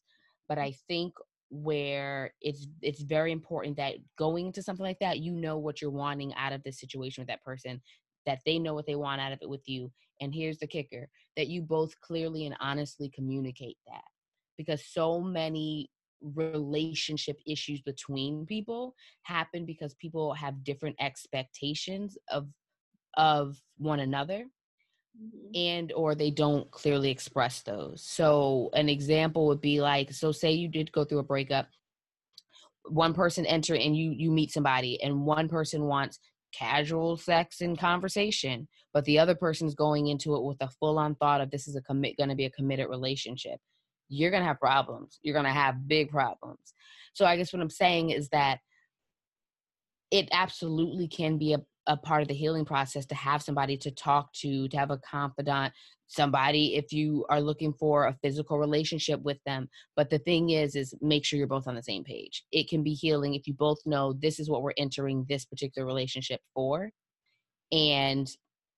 but 0.49 0.59
I 0.59 0.73
think 0.89 1.15
where 1.51 2.33
it's 2.41 2.67
it's 2.83 3.03
very 3.03 3.31
important 3.33 3.77
that 3.77 3.95
going 4.19 4.47
into 4.47 4.63
something 4.63 4.85
like 4.85 4.99
that, 5.01 5.21
you 5.21 5.33
know 5.33 5.59
what 5.59 5.81
you're 5.81 5.91
wanting 5.91 6.35
out 6.35 6.53
of 6.53 6.63
this 6.65 6.81
situation 6.81 7.21
with 7.21 7.29
that 7.29 7.45
person, 7.45 7.81
that 8.27 8.41
they 8.45 8.59
know 8.59 8.75
what 8.75 8.87
they 8.87 8.97
want 8.97 9.21
out 9.21 9.33
of 9.33 9.39
it 9.43 9.49
with 9.49 9.63
you. 9.67 9.91
And 10.21 10.35
here's 10.35 10.59
the 10.59 10.67
kicker 10.67 11.09
that 11.37 11.49
you 11.49 11.63
both 11.63 11.99
clearly 12.01 12.47
and 12.47 12.57
honestly 12.61 13.11
communicate 13.15 13.77
that. 13.87 14.03
Because 14.57 14.85
so 14.87 15.21
many 15.21 15.91
relationship 16.35 17.39
issues 17.47 17.81
between 17.83 18.47
people 18.47 18.95
happen 19.23 19.65
because 19.65 19.95
people 19.95 20.35
have 20.35 20.65
different 20.65 20.97
expectations 21.01 22.17
of 22.31 22.49
of 23.17 23.57
one 23.79 24.01
another 24.01 24.45
mm-hmm. 25.19 25.51
and 25.55 25.93
or 25.93 26.15
they 26.15 26.31
don't 26.31 26.71
clearly 26.71 27.11
express 27.11 27.63
those 27.63 28.03
so 28.07 28.71
an 28.73 28.89
example 28.89 29.47
would 29.47 29.61
be 29.61 29.81
like 29.81 30.13
so 30.13 30.33
say 30.33 30.51
you 30.51 30.69
did 30.69 30.93
go 30.93 31.05
through 31.05 31.19
a 31.19 31.25
breakup 31.25 31.69
one 32.89 33.15
person 33.15 33.45
enter 33.47 33.75
and 33.75 33.97
you 33.97 34.11
you 34.11 34.31
meet 34.31 34.51
somebody 34.51 35.01
and 35.03 35.25
one 35.25 35.49
person 35.49 35.85
wants 35.85 36.19
casual 36.53 37.17
sex 37.17 37.61
and 37.61 37.79
conversation 37.79 38.67
but 38.95 39.05
the 39.05 39.19
other 39.19 39.35
person's 39.35 39.75
going 39.75 40.07
into 40.07 40.35
it 40.35 40.43
with 40.43 40.57
a 40.61 40.71
full 40.81 40.99
on 40.99 41.15
thought 41.17 41.41
of 41.41 41.51
this 41.51 41.69
is 41.69 41.77
a 41.77 41.83
commit 41.83 42.17
going 42.17 42.31
to 42.31 42.35
be 42.37 42.47
a 42.47 42.51
committed 42.51 42.89
relationship 42.89 43.59
you're 44.09 44.31
going 44.31 44.43
to 44.43 44.47
have 44.47 44.61
problems 44.61 45.19
you're 45.23 45.35
going 45.35 45.45
to 45.45 45.51
have 45.51 45.89
big 45.89 46.11
problems 46.11 46.75
so 47.13 47.25
i 47.25 47.37
guess 47.37 47.53
what 47.53 47.63
i'm 47.63 47.71
saying 47.71 48.11
is 48.11 48.29
that 48.29 48.59
it 50.11 50.29
absolutely 50.33 51.09
can 51.09 51.39
be 51.39 51.55
a, 51.55 51.61
a 51.87 51.97
part 51.97 52.23
of 52.23 52.29
the 52.29 52.35
healing 52.35 52.65
process 52.65 53.07
to 53.07 53.15
have 53.15 53.43
somebody 53.43 53.77
to 53.77 53.91
talk 53.91 54.33
to, 54.35 54.69
to 54.69 54.77
have 54.77 54.91
a 54.91 54.99
confidant, 54.99 55.73
somebody 56.07 56.77
if 56.77 56.93
you 56.93 57.27
are 57.29 57.41
looking 57.41 57.73
for 57.73 58.07
a 58.07 58.17
physical 58.23 58.59
relationship 58.59 59.21
with 59.23 59.39
them. 59.45 59.69
But 59.97 60.11
the 60.11 60.19
thing 60.19 60.51
is, 60.51 60.77
is 60.77 60.95
make 61.01 61.25
sure 61.25 61.39
you're 61.39 61.49
both 61.49 61.67
on 61.67 61.75
the 61.75 61.83
same 61.83 62.05
page. 62.05 62.45
It 62.53 62.69
can 62.69 62.83
be 62.83 62.95
healing 62.95 63.35
if 63.35 63.47
you 63.47 63.55
both 63.55 63.79
know 63.85 64.13
this 64.13 64.39
is 64.39 64.49
what 64.49 64.63
we're 64.63 64.73
entering 64.77 65.27
this 65.29 65.45
particular 65.45 65.87
relationship 65.87 66.41
for. 66.55 66.91
And 67.73 68.29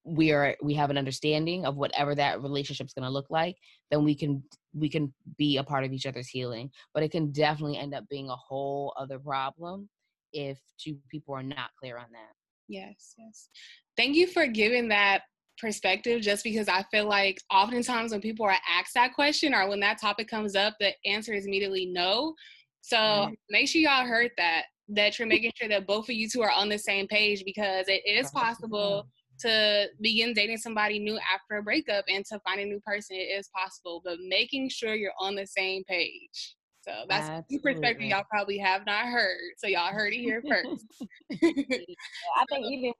we 0.09 0.31
are 0.31 0.55
we 0.61 0.73
have 0.73 0.89
an 0.89 0.97
understanding 0.97 1.65
of 1.65 1.77
whatever 1.77 2.15
that 2.15 2.41
relationship's 2.41 2.93
going 2.93 3.05
to 3.05 3.09
look 3.09 3.27
like 3.29 3.55
then 3.91 4.03
we 4.03 4.15
can 4.15 4.43
we 4.73 4.89
can 4.89 5.13
be 5.37 5.57
a 5.57 5.63
part 5.63 5.83
of 5.83 5.91
each 5.91 6.05
other's 6.05 6.27
healing 6.27 6.69
but 6.93 7.03
it 7.03 7.11
can 7.11 7.31
definitely 7.31 7.77
end 7.77 7.93
up 7.93 8.03
being 8.09 8.29
a 8.29 8.35
whole 8.35 8.93
other 8.97 9.19
problem 9.19 9.87
if 10.33 10.59
two 10.79 10.97
people 11.09 11.33
are 11.33 11.43
not 11.43 11.69
clear 11.79 11.97
on 11.97 12.07
that 12.11 12.33
Yes, 12.69 13.15
yes. 13.17 13.49
Thank 13.97 14.15
you 14.15 14.27
for 14.27 14.47
giving 14.47 14.87
that 14.89 15.23
perspective 15.57 16.21
just 16.21 16.43
because 16.43 16.69
I 16.69 16.83
feel 16.83 17.05
like 17.09 17.41
oftentimes 17.51 18.11
when 18.11 18.21
people 18.21 18.45
are 18.45 18.55
asked 18.69 18.93
that 18.93 19.13
question 19.13 19.53
or 19.53 19.67
when 19.67 19.81
that 19.81 19.99
topic 19.99 20.29
comes 20.29 20.55
up, 20.55 20.75
the 20.79 20.93
answer 21.05 21.33
is 21.33 21.45
immediately 21.45 21.87
no. 21.87 22.35
So 22.81 22.95
mm-hmm. 22.95 23.33
make 23.49 23.67
sure 23.67 23.81
y'all 23.81 24.05
heard 24.05 24.31
that, 24.37 24.65
that 24.89 25.19
you're 25.19 25.27
making 25.27 25.51
sure 25.55 25.67
that 25.67 25.87
both 25.87 26.05
of 26.05 26.15
you 26.15 26.29
two 26.29 26.43
are 26.43 26.51
on 26.51 26.69
the 26.69 26.77
same 26.77 27.07
page 27.07 27.43
because 27.43 27.87
it 27.89 28.03
is 28.05 28.31
possible 28.31 29.07
to 29.39 29.87
begin 30.01 30.33
dating 30.33 30.57
somebody 30.57 30.99
new 30.99 31.17
after 31.33 31.57
a 31.57 31.63
breakup 31.63 32.05
and 32.07 32.25
to 32.25 32.39
find 32.39 32.59
a 32.59 32.65
new 32.65 32.79
person. 32.81 33.15
It 33.15 33.39
is 33.39 33.49
possible, 33.55 34.01
but 34.03 34.17
making 34.27 34.69
sure 34.69 34.95
you're 34.95 35.13
on 35.19 35.35
the 35.35 35.45
same 35.45 35.83
page. 35.85 36.55
So 36.81 36.91
that's 37.07 37.29
Absolutely. 37.29 37.57
a 37.57 37.73
perspective 37.73 38.07
y'all 38.07 38.23
probably 38.29 38.57
have 38.57 38.85
not 38.85 39.05
heard. 39.05 39.37
So 39.57 39.67
y'all 39.67 39.93
heard 39.93 40.13
it 40.13 40.19
here 40.19 40.41
first. 40.47 40.85
I 41.31 42.45
think 42.49 42.65
even 42.65 42.93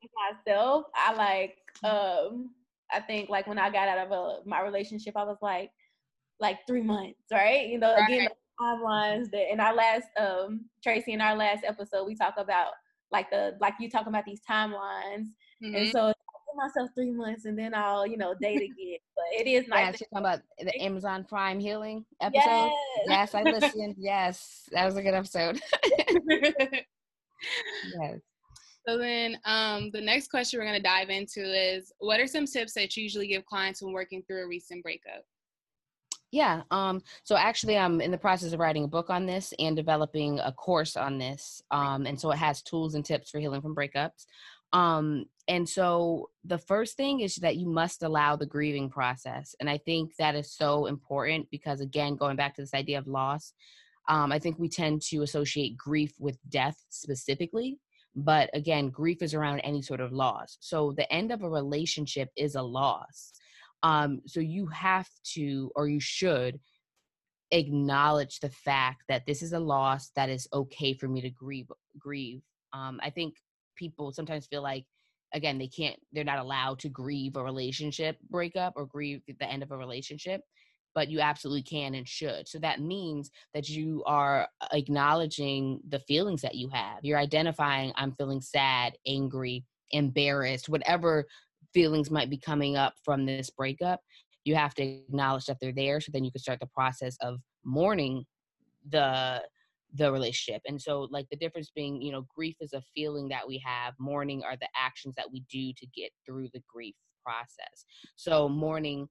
myself, 0.45 0.85
I 0.95 1.13
like 1.13 1.57
um 1.83 2.51
I 2.91 2.99
think 2.99 3.29
like 3.29 3.47
when 3.47 3.59
I 3.59 3.69
got 3.69 3.87
out 3.87 4.07
of 4.07 4.11
a, 4.11 4.49
my 4.49 4.61
relationship, 4.61 5.15
I 5.15 5.23
was 5.23 5.37
like 5.41 5.71
like 6.39 6.59
three 6.67 6.81
months, 6.81 7.19
right? 7.31 7.67
You 7.67 7.79
know, 7.79 7.95
right. 7.95 8.09
again 8.09 8.29
timelines 8.59 9.31
that 9.31 9.51
in 9.51 9.59
our 9.59 9.73
last 9.73 10.07
um 10.19 10.65
Tracie 10.83 11.13
in 11.13 11.21
our 11.21 11.35
last 11.35 11.63
episode 11.63 12.05
we 12.05 12.13
talk 12.13 12.33
about 12.37 12.71
like 13.09 13.29
the 13.29 13.55
like 13.61 13.75
you 13.79 13.89
talking 13.89 14.09
about 14.09 14.25
these 14.25 14.41
timelines. 14.49 15.27
Mm-hmm. 15.63 15.75
And 15.75 15.89
so 15.89 16.13
myself 16.59 16.89
three 16.95 17.11
months 17.11 17.45
and 17.45 17.57
then 17.57 17.73
I'll, 17.73 18.05
you 18.05 18.17
know, 18.17 18.33
date 18.39 18.61
again. 18.61 18.97
But 19.15 19.25
it 19.39 19.47
is 19.47 19.67
nice. 19.67 19.79
Yeah, 19.79 19.91
she's 19.91 20.07
talking 20.13 20.25
about 20.25 20.39
the 20.59 20.81
Amazon 20.81 21.25
Prime 21.27 21.59
healing 21.59 22.05
episode. 22.21 22.71
Yes, 23.07 23.33
yes 23.33 23.35
I 23.35 23.41
listened. 23.43 23.95
yes, 23.97 24.69
that 24.71 24.85
was 24.85 24.95
a 24.95 25.01
good 25.01 25.13
episode. 25.13 25.59
yes. 28.01 28.19
So 28.87 28.97
then 28.97 29.37
um, 29.45 29.91
the 29.91 30.01
next 30.01 30.29
question 30.29 30.59
we're 30.59 30.65
going 30.65 30.77
to 30.77 30.83
dive 30.83 31.09
into 31.09 31.41
is 31.41 31.91
what 31.99 32.19
are 32.19 32.27
some 32.27 32.45
tips 32.45 32.73
that 32.73 32.95
you 32.95 33.03
usually 33.03 33.27
give 33.27 33.45
clients 33.45 33.81
when 33.81 33.93
working 33.93 34.23
through 34.23 34.43
a 34.43 34.47
recent 34.47 34.83
breakup? 34.83 35.23
Yeah. 36.31 36.61
Um, 36.69 37.01
so 37.23 37.35
actually, 37.35 37.77
I'm 37.77 38.01
in 38.01 38.11
the 38.11 38.17
process 38.17 38.53
of 38.53 38.59
writing 38.59 38.83
a 38.83 38.87
book 38.87 39.09
on 39.09 39.25
this 39.25 39.53
and 39.59 39.75
developing 39.75 40.39
a 40.39 40.51
course 40.51 40.95
on 40.95 41.17
this. 41.17 41.61
Um, 41.71 42.05
and 42.05 42.19
so 42.19 42.31
it 42.31 42.37
has 42.37 42.61
tools 42.61 42.95
and 42.95 43.03
tips 43.03 43.31
for 43.31 43.39
healing 43.39 43.61
from 43.61 43.75
breakups. 43.75 44.25
Um, 44.71 45.25
and 45.49 45.67
so 45.67 46.29
the 46.45 46.59
first 46.59 46.95
thing 46.95 47.21
is 47.21 47.35
that 47.37 47.57
you 47.57 47.67
must 47.67 48.03
allow 48.03 48.35
the 48.35 48.45
grieving 48.45 48.87
process. 48.87 49.55
And 49.59 49.67
I 49.67 49.79
think 49.79 50.15
that 50.17 50.35
is 50.35 50.53
so 50.53 50.85
important 50.85 51.47
because, 51.49 51.81
again, 51.81 52.15
going 52.15 52.35
back 52.35 52.55
to 52.55 52.61
this 52.61 52.75
idea 52.75 52.99
of 52.99 53.07
loss, 53.07 53.53
um, 54.07 54.31
I 54.31 54.37
think 54.37 54.59
we 54.59 54.69
tend 54.69 55.01
to 55.09 55.23
associate 55.23 55.75
grief 55.75 56.13
with 56.19 56.37
death 56.49 56.77
specifically. 56.89 57.79
But 58.15 58.51
again, 58.53 58.91
grief 58.91 59.23
is 59.23 59.33
around 59.33 59.61
any 59.61 59.81
sort 59.81 60.01
of 60.01 60.13
loss. 60.13 60.57
So 60.59 60.93
the 60.95 61.11
end 61.11 61.31
of 61.31 61.41
a 61.41 61.49
relationship 61.49 62.29
is 62.37 62.53
a 62.53 62.61
loss. 62.61 63.31
Um, 63.81 64.21
so 64.27 64.39
you 64.41 64.67
have 64.67 65.09
to, 65.33 65.71
or 65.75 65.87
you 65.87 65.99
should, 65.99 66.59
acknowledge 67.51 68.39
the 68.39 68.51
fact 68.51 69.01
that 69.07 69.25
this 69.25 69.41
is 69.41 69.53
a 69.53 69.59
loss 69.59 70.11
that 70.15 70.29
is 70.29 70.47
okay 70.53 70.93
for 70.93 71.07
me 71.07 71.19
to 71.19 71.31
grieve 71.31 71.65
grieve 71.97 72.43
um, 72.73 72.99
i 73.01 73.09
think 73.09 73.33
people 73.75 74.11
sometimes 74.11 74.45
feel 74.45 74.61
like 74.61 74.85
again 75.33 75.57
they 75.57 75.67
can't 75.67 75.97
they're 76.11 76.23
not 76.23 76.39
allowed 76.39 76.79
to 76.79 76.89
grieve 76.89 77.35
a 77.35 77.43
relationship 77.43 78.17
breakup 78.29 78.73
or 78.75 78.85
grieve 78.85 79.21
the 79.27 79.49
end 79.49 79.63
of 79.63 79.71
a 79.71 79.77
relationship 79.77 80.41
but 80.95 81.07
you 81.07 81.19
absolutely 81.19 81.61
can 81.61 81.93
and 81.93 82.07
should. 82.07 82.47
So 82.47 82.57
that 82.59 82.81
means 82.81 83.29
that 83.53 83.69
you 83.69 84.03
are 84.07 84.47
acknowledging 84.73 85.79
the 85.87 85.99
feelings 85.99 86.41
that 86.41 86.55
you 86.55 86.67
have. 86.73 86.97
You're 87.03 87.19
identifying 87.19 87.93
i'm 87.95 88.11
feeling 88.13 88.41
sad 88.41 88.93
angry 89.07 89.63
embarrassed 89.91 90.69
whatever 90.69 91.25
feelings 91.73 92.11
might 92.11 92.29
be 92.29 92.37
coming 92.37 92.75
up 92.75 92.93
from 93.03 93.25
this 93.25 93.49
breakup 93.49 94.01
you 94.43 94.55
have 94.55 94.73
to 94.75 94.83
acknowledge 94.83 95.45
that 95.45 95.57
they're 95.61 95.71
there 95.71 95.99
so 95.99 96.11
then 96.11 96.23
you 96.23 96.31
can 96.31 96.41
start 96.41 96.59
the 96.59 96.67
process 96.67 97.17
of 97.21 97.39
mourning 97.63 98.23
the 98.89 99.41
the 99.93 100.11
relationship. 100.11 100.61
And 100.65 100.81
so, 100.81 101.07
like, 101.11 101.27
the 101.29 101.37
difference 101.37 101.71
being, 101.75 102.01
you 102.01 102.11
know, 102.11 102.25
grief 102.35 102.55
is 102.59 102.73
a 102.73 102.83
feeling 102.95 103.27
that 103.29 103.47
we 103.47 103.61
have, 103.65 103.93
mourning 103.99 104.43
are 104.43 104.57
the 104.57 104.69
actions 104.75 105.15
that 105.15 105.31
we 105.31 105.43
do 105.51 105.73
to 105.77 105.87
get 105.95 106.11
through 106.25 106.49
the 106.53 106.61
grief 106.71 106.95
process. 107.23 107.85
So, 108.15 108.47
mourning 108.47 109.07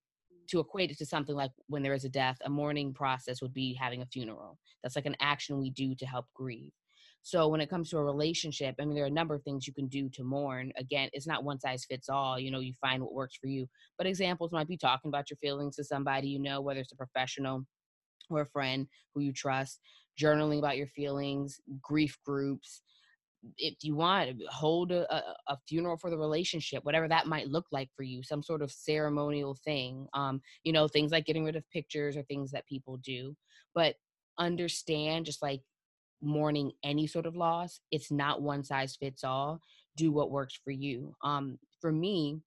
to 0.48 0.60
equate 0.60 0.90
it 0.90 0.98
to 0.98 1.06
something 1.06 1.36
like 1.36 1.50
when 1.66 1.82
there 1.82 1.94
is 1.94 2.04
a 2.04 2.08
death, 2.08 2.38
a 2.44 2.50
mourning 2.50 2.94
process 2.94 3.42
would 3.42 3.52
be 3.52 3.74
having 3.74 4.02
a 4.02 4.06
funeral. 4.06 4.58
That's 4.82 4.96
like 4.96 5.06
an 5.06 5.16
action 5.20 5.58
we 5.58 5.70
do 5.70 5.94
to 5.96 6.06
help 6.06 6.26
grieve. 6.34 6.72
So 7.22 7.48
when 7.48 7.60
it 7.60 7.68
comes 7.68 7.90
to 7.90 7.98
a 7.98 8.02
relationship, 8.02 8.76
I 8.80 8.84
mean, 8.84 8.94
there 8.94 9.04
are 9.04 9.08
a 9.08 9.10
number 9.10 9.34
of 9.34 9.42
things 9.42 9.66
you 9.66 9.74
can 9.74 9.88
do 9.88 10.08
to 10.14 10.24
mourn. 10.24 10.72
Again, 10.76 11.10
it's 11.12 11.26
not 11.26 11.44
one 11.44 11.60
size 11.60 11.84
fits 11.84 12.08
all. 12.08 12.38
You 12.38 12.50
know, 12.50 12.60
you 12.60 12.72
find 12.80 13.02
what 13.02 13.12
works 13.12 13.36
for 13.36 13.48
you. 13.48 13.66
But 13.98 14.06
examples 14.06 14.52
might 14.52 14.68
be 14.68 14.78
talking 14.78 15.10
about 15.10 15.28
your 15.28 15.36
feelings 15.36 15.76
to 15.76 15.84
somebody 15.84 16.28
you 16.28 16.38
know, 16.38 16.60
whether 16.62 16.80
it's 16.80 16.92
a 16.92 16.96
professional 16.96 17.66
or 18.30 18.42
a 18.42 18.46
friend 18.46 18.86
who 19.14 19.20
you 19.20 19.32
trust, 19.32 19.80
journaling 20.20 20.58
about 20.58 20.76
your 20.76 20.86
feelings, 20.88 21.60
grief 21.82 22.18
groups, 22.24 22.82
if 23.56 23.76
you 23.82 23.94
want 23.94 24.36
hold 24.50 24.90
a, 24.90 25.22
a, 25.46 25.56
funeral 25.68 25.96
for 25.96 26.10
the 26.10 26.18
relationship 26.18 26.84
whatever 26.84 27.06
that 27.06 27.28
might 27.28 27.46
look 27.46 27.66
like 27.70 27.88
for 27.96 28.02
you 28.02 28.20
some 28.20 28.42
sort 28.42 28.62
of 28.62 28.70
ceremonial 28.70 29.56
thing 29.64 30.08
um 30.12 30.40
you 30.64 30.72
know 30.72 30.88
things 30.88 31.12
like 31.12 31.24
getting 31.24 31.44
rid 31.44 31.54
of 31.54 31.62
pictures 31.70 32.16
or 32.16 32.22
things 32.24 32.50
that 32.50 32.66
people 32.66 32.96
do 32.96 33.36
but 33.76 33.94
understand 34.38 35.24
just 35.24 35.40
like 35.40 35.60
mourning 36.20 36.72
any 36.82 37.06
sort 37.06 37.26
of 37.26 37.36
loss 37.36 37.78
it's 37.92 38.10
not 38.10 38.42
one 38.42 38.64
size 38.64 38.96
fits 38.96 39.22
all 39.22 39.60
do 39.98 40.12
what 40.12 40.30
works 40.30 40.58
for 40.64 40.70
you. 40.70 41.12
Um 41.22 41.58
for 41.82 41.92
me 41.92 42.40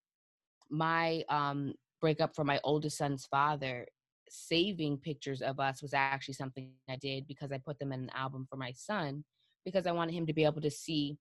my 0.70 1.22
um 1.28 1.74
breakup 2.00 2.34
from 2.34 2.48
my 2.48 2.58
oldest 2.64 2.98
son's 2.98 3.26
father 3.26 3.86
saving 4.32 4.96
pictures 4.96 5.42
of 5.42 5.60
us 5.60 5.82
was 5.82 5.92
actually 5.94 6.34
something 6.34 6.70
i 6.88 6.96
did 6.96 7.26
because 7.26 7.52
i 7.52 7.58
put 7.58 7.78
them 7.78 7.92
in 7.92 8.00
an 8.00 8.10
album 8.14 8.46
for 8.48 8.56
my 8.56 8.72
son 8.72 9.24
because 9.64 9.86
I 9.86 9.92
wanted 9.92 10.14
him 10.14 10.26
to 10.26 10.32
be 10.32 10.44
able 10.44 10.60
to 10.62 10.70
see 10.70 11.18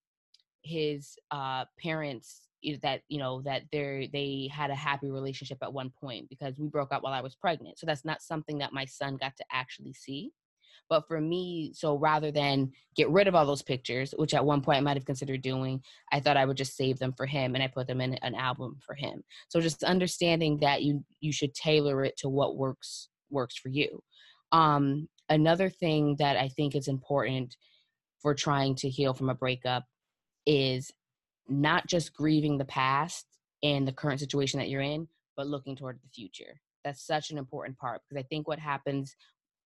his 0.64 1.16
uh, 1.32 1.66
parents 1.80 2.42
that 2.84 3.02
you 3.08 3.18
know 3.18 3.42
that 3.42 3.64
they 3.72 4.08
they 4.14 4.50
had 4.54 4.70
a 4.70 4.76
happy 4.76 5.10
relationship 5.10 5.58
at 5.64 5.74
one 5.74 5.90
point 5.90 6.30
because 6.30 6.60
we 6.60 6.68
broke 6.68 6.94
up 6.94 7.02
while 7.02 7.14
I 7.14 7.22
was 7.22 7.36
pregnant. 7.36 7.80
So 7.80 7.88
that's 7.88 8.06
not 8.06 8.22
something 8.22 8.60
that 8.60 8.74
my 8.74 8.86
son 8.86 9.18
got 9.18 9.36
to 9.38 9.46
actually 9.52 9.94
see. 9.94 10.32
But 10.92 11.08
for 11.08 11.22
me, 11.22 11.72
so 11.74 11.96
rather 11.96 12.32
than 12.34 12.74
get 12.98 13.10
rid 13.10 13.30
of 13.30 13.34
all 13.34 13.46
those 13.46 13.62
pictures, 13.62 14.14
which 14.18 14.34
at 14.34 14.44
one 14.44 14.60
point 14.60 14.80
I 14.80 14.82
might 14.82 14.98
have 14.98 15.06
considered 15.06 15.42
doing, 15.42 15.82
I 16.12 16.20
thought 16.20 16.36
I 16.36 16.44
would 16.44 16.58
just 16.58 16.76
save 16.76 17.00
them 17.00 17.14
for 17.14 17.26
him 17.26 17.56
and 17.56 17.64
I 17.64 17.68
put 17.68 17.88
them 17.88 18.02
in 18.02 18.16
an 18.16 18.36
album 18.36 18.78
for 18.86 18.94
him. 18.94 19.24
So 19.48 19.62
just 19.62 19.84
understanding 19.84 20.60
that 20.60 20.84
you 20.84 21.06
you 21.22 21.32
should 21.32 21.54
tailor 21.54 22.04
it 22.04 22.18
to 22.18 22.28
what 22.28 22.58
works 22.58 23.08
works 23.30 23.56
for 23.58 23.70
you. 23.70 24.04
Um, 24.52 25.08
another 25.30 25.70
thing 25.70 26.18
that 26.20 26.36
I 26.36 26.50
think 26.50 26.76
is 26.76 26.90
important 26.90 27.56
for 28.22 28.36
trying 28.36 28.76
to 28.76 28.90
heal 28.90 29.14
from 29.14 29.30
a 29.30 29.34
breakup 29.34 29.86
is 30.46 30.92
not 31.48 31.88
just 31.88 32.14
grieving 32.14 32.58
the 32.58 32.66
past 32.66 33.26
and 33.64 33.88
the 33.88 33.94
current 33.94 34.20
situation 34.20 34.60
that 34.60 34.68
you're 34.68 34.82
in, 34.82 35.08
but 35.38 35.48
looking 35.48 35.78
toward 35.78 36.02
the 36.04 36.10
future. 36.10 36.60
That's 36.84 37.08
such 37.08 37.32
an 37.32 37.38
important 37.38 37.78
part 37.78 38.02
because 38.02 38.22
I 38.22 38.28
think 38.28 38.46
what 38.46 38.60
happens 38.60 39.16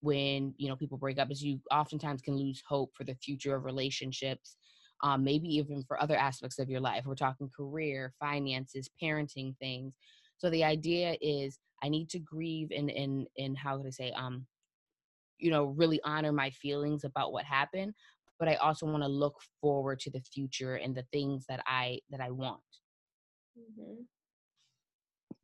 when 0.04 0.54
you 0.56 0.68
know 0.68 0.76
people 0.76 0.99
break 0.99 1.18
up 1.18 1.30
is 1.30 1.42
you 1.42 1.58
oftentimes 1.73 2.23
can 2.23 2.37
lose 2.37 2.62
hope 2.66 2.94
for 2.94 3.04
the 3.04 3.14
future 3.14 3.54
of 3.54 3.64
relationships 3.64 4.56
um, 5.02 5.25
maybe 5.25 5.49
even 5.49 5.82
for 5.82 6.00
other 6.00 6.16
aspects 6.16 6.58
of 6.58 6.68
your 6.68 6.80
life 6.80 7.04
we're 7.06 7.14
talking 7.14 7.50
career 7.54 8.12
finances 8.20 8.88
parenting 9.02 9.56
things 9.58 9.94
so 10.37 10.50
the 10.50 10.64
idea 10.64 11.16
is 11.20 11.58
i 11.82 11.88
need 11.88 12.08
to 12.08 12.18
grieve 12.18 12.70
and 12.76 12.90
and 12.90 13.26
and 13.38 13.56
how 13.56 13.76
could 13.76 13.87
i 13.87 13.90
say 13.90 14.12
um 14.12 14.46
you 15.38 15.50
know 15.50 15.64
really 15.64 16.00
honor 16.04 16.32
my 16.32 16.50
feelings 16.50 17.04
about 17.04 17.32
what 17.32 17.44
happened 17.44 17.94
but 18.38 18.49
I 18.49 18.54
also 18.56 18.87
want 18.87 19.02
to 19.02 19.08
look 19.08 19.37
forward 19.61 20.00
to 20.00 20.11
the 20.11 20.20
future 20.20 20.76
and 20.76 20.94
the 20.94 21.04
things 21.12 21.46
that 21.49 21.62
I 21.66 22.00
that 22.11 22.20
I 22.20 22.30
want. 22.30 22.61
Mm-hmm. 23.58 24.02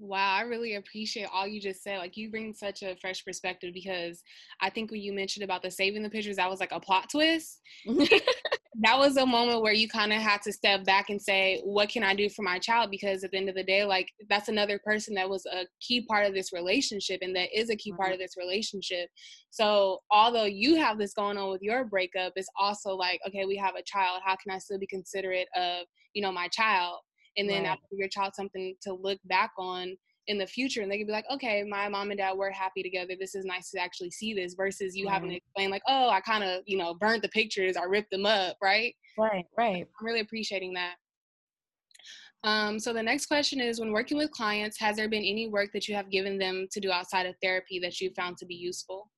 Wow, 0.02 0.34
I 0.34 0.42
really 0.42 0.76
appreciate 0.76 1.28
all 1.30 1.46
you 1.46 1.60
just 1.60 1.82
said. 1.82 1.98
Like 1.98 2.16
you 2.16 2.30
bring 2.30 2.54
such 2.54 2.82
a 2.82 2.96
fresh 2.96 3.22
perspective 3.22 3.74
because 3.74 4.22
I 4.62 4.70
think 4.70 4.90
when 4.90 5.02
you 5.02 5.12
mentioned 5.12 5.44
about 5.44 5.62
the 5.62 5.70
saving 5.70 6.02
the 6.02 6.08
pictures, 6.08 6.36
that 6.36 6.48
was 6.48 6.58
like 6.58 6.72
a 6.72 6.80
plot 6.80 7.10
twist. 7.10 7.60
Mm-hmm. 7.86 8.16
that 8.82 8.98
was 8.98 9.18
a 9.18 9.26
moment 9.26 9.60
where 9.60 9.74
you 9.74 9.90
kind 9.90 10.10
of 10.10 10.22
had 10.22 10.40
to 10.42 10.54
step 10.54 10.84
back 10.84 11.10
and 11.10 11.20
say, 11.20 11.60
what 11.64 11.90
can 11.90 12.02
I 12.02 12.14
do 12.14 12.30
for 12.30 12.40
my 12.40 12.58
child? 12.58 12.90
Because 12.90 13.22
at 13.24 13.32
the 13.32 13.36
end 13.36 13.50
of 13.50 13.54
the 13.54 13.62
day, 13.62 13.84
like 13.84 14.08
that's 14.30 14.48
another 14.48 14.80
person 14.82 15.14
that 15.16 15.28
was 15.28 15.44
a 15.44 15.66
key 15.82 16.06
part 16.06 16.24
of 16.24 16.32
this 16.32 16.50
relationship 16.50 17.18
and 17.20 17.36
that 17.36 17.48
is 17.54 17.68
a 17.68 17.76
key 17.76 17.92
part 17.92 18.14
of 18.14 18.18
this 18.18 18.38
relationship. 18.38 19.10
So 19.50 19.98
although 20.10 20.46
you 20.46 20.76
have 20.76 20.96
this 20.96 21.12
going 21.12 21.36
on 21.36 21.50
with 21.50 21.60
your 21.60 21.84
breakup, 21.84 22.32
it's 22.36 22.48
also 22.58 22.94
like, 22.94 23.20
okay, 23.28 23.44
we 23.44 23.56
have 23.58 23.74
a 23.74 23.82
child. 23.84 24.22
How 24.24 24.36
can 24.36 24.50
I 24.50 24.58
still 24.60 24.78
be 24.78 24.86
considerate 24.86 25.48
of, 25.54 25.84
you 26.14 26.22
know, 26.22 26.32
my 26.32 26.48
child? 26.48 27.00
And 27.36 27.48
then 27.48 27.62
right. 27.62 27.72
after 27.72 27.86
your 27.92 28.08
child 28.08 28.34
something 28.34 28.74
to 28.82 28.92
look 28.92 29.18
back 29.24 29.50
on 29.58 29.96
in 30.26 30.38
the 30.38 30.46
future 30.46 30.82
and 30.82 30.90
they 30.90 30.98
could 30.98 31.06
be 31.06 31.12
like 31.12 31.24
okay 31.32 31.64
my 31.68 31.88
mom 31.88 32.10
and 32.10 32.18
dad 32.18 32.36
were 32.36 32.50
happy 32.50 32.82
together. 32.82 33.14
This 33.18 33.34
is 33.34 33.44
nice 33.44 33.70
to 33.70 33.80
actually 33.80 34.10
see 34.10 34.34
this 34.34 34.54
versus 34.54 34.96
you 34.96 35.08
having 35.08 35.30
to 35.30 35.36
explain 35.36 35.70
like 35.70 35.82
oh 35.88 36.08
i 36.10 36.20
kind 36.20 36.44
of 36.44 36.62
you 36.66 36.76
know 36.76 36.94
burnt 36.94 37.22
the 37.22 37.28
pictures 37.30 37.76
i 37.76 37.84
ripped 37.84 38.10
them 38.10 38.26
up 38.26 38.56
right? 38.62 38.94
Right 39.18 39.44
right. 39.56 39.86
I'm 39.98 40.06
really 40.06 40.20
appreciating 40.20 40.74
that. 40.74 40.94
Um, 42.42 42.78
so 42.78 42.94
the 42.94 43.02
next 43.02 43.26
question 43.26 43.60
is 43.60 43.80
when 43.80 43.92
working 43.92 44.16
with 44.16 44.30
clients 44.30 44.78
has 44.80 44.96
there 44.96 45.10
been 45.10 45.24
any 45.24 45.48
work 45.48 45.70
that 45.74 45.88
you 45.88 45.94
have 45.94 46.10
given 46.10 46.38
them 46.38 46.68
to 46.72 46.80
do 46.80 46.90
outside 46.90 47.26
of 47.26 47.34
therapy 47.42 47.78
that 47.80 48.00
you 48.00 48.10
found 48.16 48.38
to 48.38 48.46
be 48.46 48.54
useful 48.54 49.10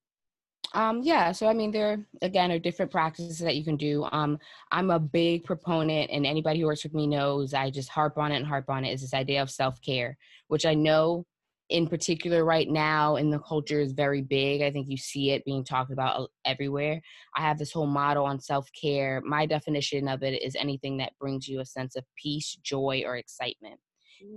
um, 0.75 1.03
yeah, 1.03 1.33
so 1.33 1.47
I 1.47 1.53
mean, 1.53 1.71
there 1.71 2.05
again 2.23 2.51
are 2.51 2.59
different 2.59 2.91
practices 2.91 3.39
that 3.41 3.57
you 3.57 3.65
can 3.65 3.77
do. 3.77 4.07
Um, 4.13 4.39
I'm 4.71 4.91
a 4.91 4.99
big 4.99 5.45
proponent, 5.45 6.11
and 6.11 6.27
anybody 6.27 6.61
who 6.61 6.67
works 6.67 6.85
with 6.85 6.95
me 6.95 7.07
knows 7.07 7.55
I 7.55 7.71
just 7.71 7.89
harp 7.89 8.19
on 8.19 8.33
it 8.33 8.37
and 8.37 8.47
harp 8.47 8.71
on 8.71 8.85
it. 8.85 8.93
Is 8.93 9.03
this 9.03 9.15
idea 9.15 9.43
of 9.43 9.51
self 9.51 9.81
care, 9.83 10.17
which 10.49 10.65
I 10.65 10.75
know 10.75 11.27
in 11.69 11.87
particular 11.87 12.45
right 12.45 12.69
now 12.69 13.17
in 13.17 13.31
the 13.31 13.39
culture 13.39 13.81
is 13.81 13.93
very 13.93 14.21
big. 14.21 14.63
I 14.63 14.71
think 14.71 14.89
you 14.89 14.97
see 14.97 15.31
it 15.31 15.45
being 15.45 15.65
talked 15.65 15.91
about 15.91 16.31
everywhere. 16.45 17.01
I 17.35 17.41
have 17.41 17.59
this 17.59 17.73
whole 17.73 17.87
model 17.87 18.25
on 18.25 18.41
self 18.41 18.69
care. 18.79 19.23
My 19.25 19.47
definition 19.47 20.09
of 20.09 20.23
it 20.23 20.43
is 20.43 20.55
anything 20.55 20.99
that 20.99 21.19
brings 21.19 21.49
you 21.49 21.61
a 21.61 21.67
sense 21.67 21.97
of 21.97 22.05
peace, 22.17 22.57
joy, 22.63 23.03
or 23.07 23.17
excitement. 23.17 23.81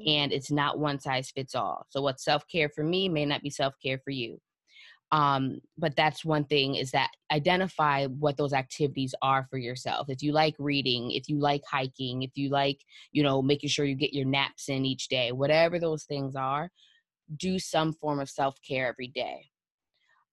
And 0.07 0.33
it's 0.33 0.49
not 0.49 0.79
one 0.79 0.99
size 0.99 1.29
fits 1.29 1.53
all. 1.53 1.85
So, 1.89 2.01
what 2.01 2.19
self 2.19 2.47
care 2.47 2.69
for 2.69 2.83
me 2.83 3.07
may 3.07 3.25
not 3.25 3.41
be 3.41 3.49
self 3.49 3.75
care 3.81 3.99
for 3.99 4.11
you 4.11 4.39
um, 5.11 5.59
but 5.77 5.95
that's 5.95 6.25
one 6.25 6.45
thing 6.45 6.75
is 6.75 6.91
that 6.91 7.11
identify 7.31 8.05
what 8.07 8.37
those 8.37 8.53
activities 8.53 9.13
are 9.21 9.45
for 9.49 9.57
yourself. 9.57 10.09
If 10.09 10.21
you 10.23 10.31
like 10.33 10.55
reading 10.59 11.11
if 11.11 11.29
you 11.29 11.39
like 11.39 11.61
hiking 11.69 12.23
if 12.23 12.31
you 12.35 12.49
like 12.49 12.81
you 13.11 13.23
know 13.23 13.41
making 13.41 13.69
sure 13.69 13.85
you 13.85 13.95
get 13.95 14.13
your 14.13 14.25
naps 14.25 14.69
in 14.69 14.85
each 14.85 15.07
day 15.07 15.31
whatever 15.31 15.79
those 15.79 16.03
things 16.03 16.35
are 16.35 16.69
do 17.37 17.57
some 17.59 17.93
form 17.93 18.19
of 18.19 18.29
self-care 18.29 18.87
every 18.87 19.07
day. 19.07 19.45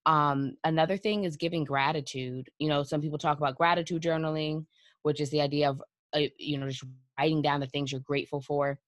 Um, 0.04 0.56
another 0.64 0.96
thing 0.96 1.24
is 1.24 1.36
giving 1.36 1.64
gratitude. 1.64 2.48
You 2.58 2.68
know 2.68 2.82
some 2.82 3.00
people 3.00 3.18
talk 3.18 3.38
about 3.38 3.56
gratitude 3.56 4.02
journaling 4.02 4.66
which 5.02 5.20
is 5.20 5.30
the 5.30 5.40
idea 5.40 5.70
of 5.70 5.82
uh, 6.14 6.20
you 6.38 6.58
know 6.58 6.68
just 6.68 6.84
writing 7.18 7.42
down 7.42 7.60
the 7.60 7.66
things 7.66 7.92
you're 7.92 8.00
grateful 8.00 8.40
for 8.40 8.78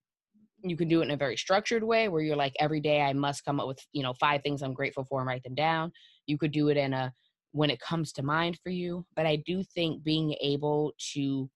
you 0.64 0.76
can 0.76 0.88
do 0.88 1.00
it 1.00 1.04
in 1.04 1.10
a 1.10 1.16
very 1.16 1.36
structured 1.36 1.84
way 1.84 2.08
where 2.08 2.22
you're 2.22 2.36
like 2.36 2.54
every 2.58 2.80
day 2.80 3.00
i 3.02 3.12
must 3.12 3.44
come 3.44 3.60
up 3.60 3.66
with 3.66 3.78
you 3.92 4.02
know 4.02 4.14
five 4.14 4.42
things 4.42 4.62
i'm 4.62 4.74
grateful 4.74 5.04
for 5.04 5.20
and 5.20 5.28
write 5.28 5.42
them 5.42 5.54
down. 5.54 5.92
You 6.26 6.38
could 6.38 6.52
do 6.52 6.68
it 6.68 6.76
in 6.76 6.92
a 6.92 7.12
when 7.52 7.70
it 7.70 7.80
comes 7.80 8.12
to 8.12 8.22
mind 8.22 8.58
for 8.62 8.70
you 8.70 9.04
but 9.14 9.26
i 9.26 9.36
do 9.36 9.62
think 9.62 10.02
being 10.02 10.34
able 10.40 10.92
to 11.12 11.48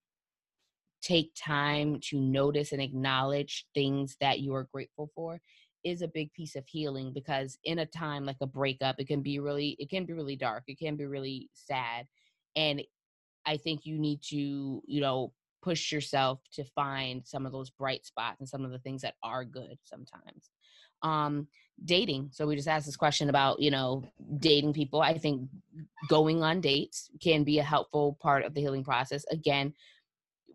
take 1.00 1.30
time 1.36 1.98
to 2.02 2.20
notice 2.20 2.72
and 2.72 2.82
acknowledge 2.82 3.66
things 3.74 4.16
that 4.20 4.40
you 4.40 4.54
are 4.54 4.68
grateful 4.72 5.10
for 5.14 5.40
is 5.84 6.02
a 6.02 6.08
big 6.08 6.32
piece 6.32 6.56
of 6.56 6.66
healing 6.66 7.12
because 7.12 7.56
in 7.64 7.78
a 7.78 7.86
time 7.86 8.24
like 8.24 8.36
a 8.40 8.46
breakup 8.46 8.96
it 8.98 9.06
can 9.06 9.22
be 9.22 9.38
really 9.38 9.76
it 9.78 9.88
can 9.88 10.04
be 10.04 10.12
really 10.12 10.36
dark 10.36 10.64
it 10.66 10.78
can 10.78 10.96
be 10.96 11.06
really 11.06 11.48
sad 11.54 12.04
and 12.56 12.82
i 13.46 13.56
think 13.56 13.86
you 13.86 13.98
need 13.98 14.20
to 14.20 14.82
you 14.86 15.00
know 15.00 15.32
push 15.62 15.92
yourself 15.92 16.40
to 16.52 16.64
find 16.64 17.26
some 17.26 17.46
of 17.46 17.52
those 17.52 17.70
bright 17.70 18.06
spots 18.06 18.40
and 18.40 18.48
some 18.48 18.64
of 18.64 18.70
the 18.70 18.78
things 18.78 19.02
that 19.02 19.14
are 19.22 19.44
good 19.44 19.78
sometimes. 19.84 20.50
Um 21.02 21.48
dating 21.84 22.28
so 22.32 22.44
we 22.44 22.56
just 22.56 22.66
asked 22.66 22.86
this 22.86 22.96
question 22.96 23.28
about 23.28 23.60
you 23.60 23.70
know 23.70 24.04
dating 24.38 24.72
people. 24.72 25.00
I 25.00 25.16
think 25.16 25.48
going 26.08 26.42
on 26.42 26.60
dates 26.60 27.10
can 27.22 27.44
be 27.44 27.58
a 27.58 27.62
helpful 27.62 28.18
part 28.20 28.44
of 28.44 28.54
the 28.54 28.60
healing 28.60 28.84
process. 28.84 29.24
Again 29.30 29.74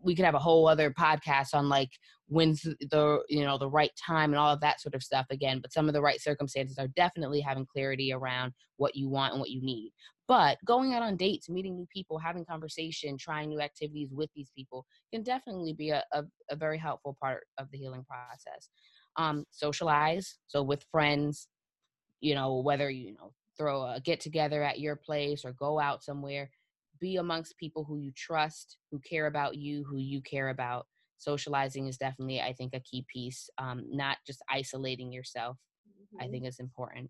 we 0.03 0.15
could 0.15 0.25
have 0.25 0.35
a 0.35 0.39
whole 0.39 0.67
other 0.67 0.91
podcast 0.91 1.53
on 1.53 1.69
like 1.69 1.91
when's 2.27 2.61
the 2.61 3.21
you 3.29 3.43
know 3.43 3.57
the 3.57 3.69
right 3.69 3.91
time 3.95 4.31
and 4.31 4.39
all 4.39 4.53
of 4.53 4.61
that 4.61 4.81
sort 4.81 4.95
of 4.95 5.03
stuff 5.03 5.25
again 5.29 5.59
but 5.59 5.73
some 5.73 5.87
of 5.87 5.93
the 5.93 6.01
right 6.01 6.21
circumstances 6.21 6.77
are 6.77 6.87
definitely 6.89 7.39
having 7.39 7.65
clarity 7.65 8.13
around 8.13 8.53
what 8.77 8.95
you 8.95 9.09
want 9.09 9.33
and 9.33 9.39
what 9.39 9.49
you 9.49 9.61
need 9.61 9.91
but 10.27 10.57
going 10.65 10.93
out 10.93 11.03
on 11.03 11.17
dates 11.17 11.49
meeting 11.49 11.75
new 11.75 11.87
people 11.93 12.17
having 12.17 12.45
conversation 12.45 13.17
trying 13.17 13.49
new 13.49 13.59
activities 13.59 14.09
with 14.11 14.29
these 14.35 14.51
people 14.55 14.85
can 15.13 15.23
definitely 15.23 15.73
be 15.73 15.89
a, 15.89 16.03
a, 16.13 16.23
a 16.49 16.55
very 16.55 16.77
helpful 16.77 17.15
part 17.21 17.43
of 17.57 17.69
the 17.71 17.77
healing 17.77 18.05
process 18.05 18.69
um, 19.17 19.45
socialize 19.51 20.37
so 20.47 20.63
with 20.63 20.85
friends 20.91 21.47
you 22.21 22.35
know 22.35 22.59
whether 22.59 22.89
you 22.89 23.13
know 23.13 23.33
throw 23.57 23.83
a 23.83 23.99
get 23.99 24.19
together 24.19 24.63
at 24.63 24.79
your 24.79 24.95
place 24.95 25.45
or 25.45 25.53
go 25.53 25.79
out 25.79 26.03
somewhere 26.03 26.49
be 27.03 27.17
amongst 27.17 27.57
people 27.57 27.83
who 27.83 27.97
you 27.97 28.11
trust, 28.15 28.77
who 28.89 28.99
care 28.99 29.27
about 29.27 29.55
you, 29.57 29.83
who 29.83 29.97
you 29.97 30.21
care 30.21 30.49
about. 30.49 30.87
Socializing 31.17 31.87
is 31.87 31.97
definitely, 31.97 32.39
I 32.41 32.53
think, 32.53 32.73
a 32.73 32.79
key 32.79 33.05
piece. 33.13 33.49
Um, 33.57 33.83
not 33.89 34.17
just 34.25 34.41
isolating 34.49 35.11
yourself. 35.11 35.57
mm-hmm. 35.87 36.23
I 36.23 36.29
think 36.29 36.47
is 36.47 36.59
important. 36.59 37.09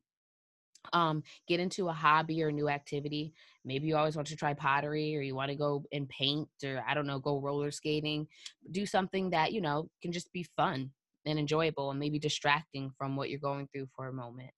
Um, 0.91 1.23
get 1.47 1.59
into 1.59 1.87
a 1.87 1.93
hobby 1.93 2.43
or 2.43 2.51
new 2.51 2.69
activity. 2.69 3.33
Maybe 3.63 3.87
you 3.87 3.95
always 3.95 4.15
want 4.15 4.27
to 4.27 4.35
try 4.35 4.53
pottery 4.53 5.15
or 5.15 5.21
you 5.21 5.35
want 5.35 5.49
to 5.49 5.55
go 5.55 5.83
and 5.93 6.09
paint 6.09 6.49
or 6.63 6.83
I 6.85 6.93
don't 6.93 7.07
know, 7.07 7.19
go 7.19 7.39
roller 7.39 7.71
skating. 7.71 8.27
Do 8.71 8.85
something 8.85 9.29
that, 9.29 9.53
you 9.53 9.61
know, 9.61 9.89
can 10.01 10.11
just 10.11 10.31
be 10.33 10.45
fun 10.57 10.91
and 11.25 11.39
enjoyable 11.39 11.91
and 11.91 11.99
maybe 11.99 12.19
distracting 12.19 12.91
from 12.97 13.15
what 13.15 13.29
you're 13.29 13.39
going 13.39 13.67
through 13.71 13.87
for 13.95 14.07
a 14.07 14.13
moment. 14.13 14.51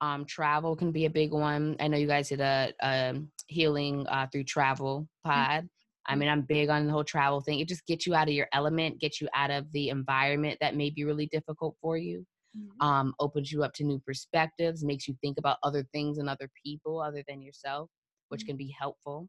Um, 0.00 0.24
travel 0.24 0.76
can 0.76 0.92
be 0.92 1.06
a 1.06 1.10
big 1.10 1.32
one. 1.32 1.76
I 1.80 1.88
know 1.88 1.96
you 1.96 2.06
guys 2.06 2.28
did 2.28 2.40
a, 2.40 2.72
a 2.80 3.14
healing 3.46 4.06
uh, 4.08 4.26
through 4.30 4.44
travel 4.44 5.08
mm-hmm. 5.26 5.30
pod. 5.30 5.68
I 6.08 6.14
mean, 6.14 6.28
I'm 6.28 6.42
big 6.42 6.68
on 6.68 6.86
the 6.86 6.92
whole 6.92 7.04
travel 7.04 7.40
thing. 7.40 7.58
It 7.58 7.68
just 7.68 7.84
gets 7.86 8.06
you 8.06 8.14
out 8.14 8.28
of 8.28 8.34
your 8.34 8.46
element, 8.52 9.00
gets 9.00 9.20
you 9.20 9.28
out 9.34 9.50
of 9.50 9.70
the 9.72 9.88
environment 9.88 10.58
that 10.60 10.76
may 10.76 10.90
be 10.90 11.04
really 11.04 11.26
difficult 11.26 11.74
for 11.80 11.96
you. 11.96 12.24
Mm-hmm. 12.56 12.86
Um, 12.86 13.14
opens 13.20 13.52
you 13.52 13.62
up 13.64 13.74
to 13.74 13.84
new 13.84 13.98
perspectives, 13.98 14.84
makes 14.84 15.08
you 15.08 15.16
think 15.20 15.38
about 15.38 15.58
other 15.62 15.84
things 15.92 16.18
and 16.18 16.28
other 16.28 16.48
people 16.64 17.00
other 17.00 17.22
than 17.28 17.42
yourself, 17.42 17.90
which 18.28 18.42
mm-hmm. 18.42 18.48
can 18.48 18.56
be 18.56 18.74
helpful. 18.78 19.28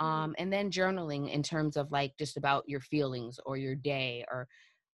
Mm-hmm. 0.00 0.06
Um, 0.06 0.34
and 0.38 0.52
then 0.52 0.70
journaling 0.70 1.32
in 1.32 1.42
terms 1.42 1.76
of 1.76 1.90
like 1.90 2.12
just 2.18 2.36
about 2.36 2.64
your 2.66 2.80
feelings 2.80 3.38
or 3.46 3.56
your 3.56 3.74
day, 3.74 4.24
or 4.30 4.48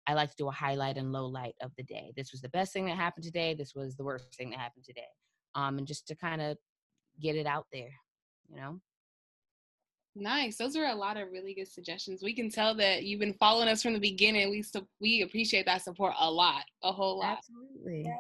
I 0.07 0.15
like 0.15 0.31
to 0.31 0.37
do 0.37 0.49
a 0.49 0.53
highlight 0.53 0.97
and 0.97 1.13
low 1.13 1.27
light 1.27 1.55
of 1.61 1.73
the 1.77 1.83
day. 1.83 2.13
This 2.17 2.33
was 2.33 2.41
the 2.41 2.49
best 2.51 2.73
thing 2.73 2.87
that 2.87 2.97
happened 2.97 3.25
today. 3.25 3.55
This 3.55 3.75
was 3.75 3.97
the 3.97 4.05
worst 4.05 4.35
thing 4.37 4.51
that 4.51 4.59
happened 4.59 4.85
today. 4.85 5.09
Um, 5.55 5.79
and 5.79 5.87
just 5.87 6.07
to 6.09 6.15
kind 6.15 6.41
of 6.41 6.57
get 7.21 7.37
it 7.37 7.47
out 7.47 7.67
there, 7.73 7.93
you 8.49 8.57
know. 8.57 8.81
Nice. 10.21 10.57
Those 10.57 10.77
are 10.77 10.87
a 10.87 10.95
lot 10.95 11.17
of 11.17 11.31
really 11.31 11.55
good 11.55 11.69
suggestions. 11.69 12.23
We 12.23 12.35
can 12.35 12.51
tell 12.51 12.75
that 12.77 13.05
you've 13.05 13.21
been 13.21 13.35
following 13.35 13.69
us 13.69 13.83
from 13.83 13.93
the 13.93 14.01
beginning. 14.01 14.51
We 14.51 14.63
su- 14.63 14.89
we 15.01 15.23
appreciate 15.23 15.67
that 15.67 15.83
support 15.83 16.15
a 16.19 16.31
lot, 16.31 16.65
a 16.83 16.93
whole 16.93 17.19
lot. 17.19 17.39
Absolutely. 17.39 18.13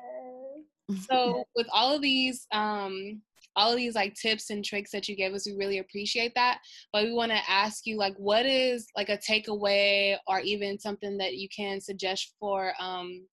So 1.11 1.45
with 1.57 1.67
all 1.73 1.95
of 1.95 2.03
these 2.03 2.47
um 2.53 3.23
all 3.57 3.73
of 3.73 3.77
these 3.77 3.97
like 3.97 4.15
tips 4.15 4.51
and 4.51 4.65
tricks 4.65 4.93
that 4.93 5.09
you 5.09 5.17
gave 5.17 5.35
us, 5.35 5.47
we 5.47 5.57
really 5.57 5.79
appreciate 5.79 6.33
that. 6.37 6.61
But 6.93 7.05
we 7.05 7.13
want 7.13 7.33
to 7.33 7.51
ask 7.51 7.87
you 7.87 7.97
like 7.97 8.15
what 8.17 8.47
is 8.47 8.87
like 8.97 9.09
a 9.09 9.19
takeaway 9.19 10.17
or 10.29 10.39
even 10.41 10.79
something 10.79 11.19
that 11.19 11.35
you 11.37 11.49
can 11.55 11.81
suggest 11.81 12.35
for 12.39 12.73
um 12.81 13.27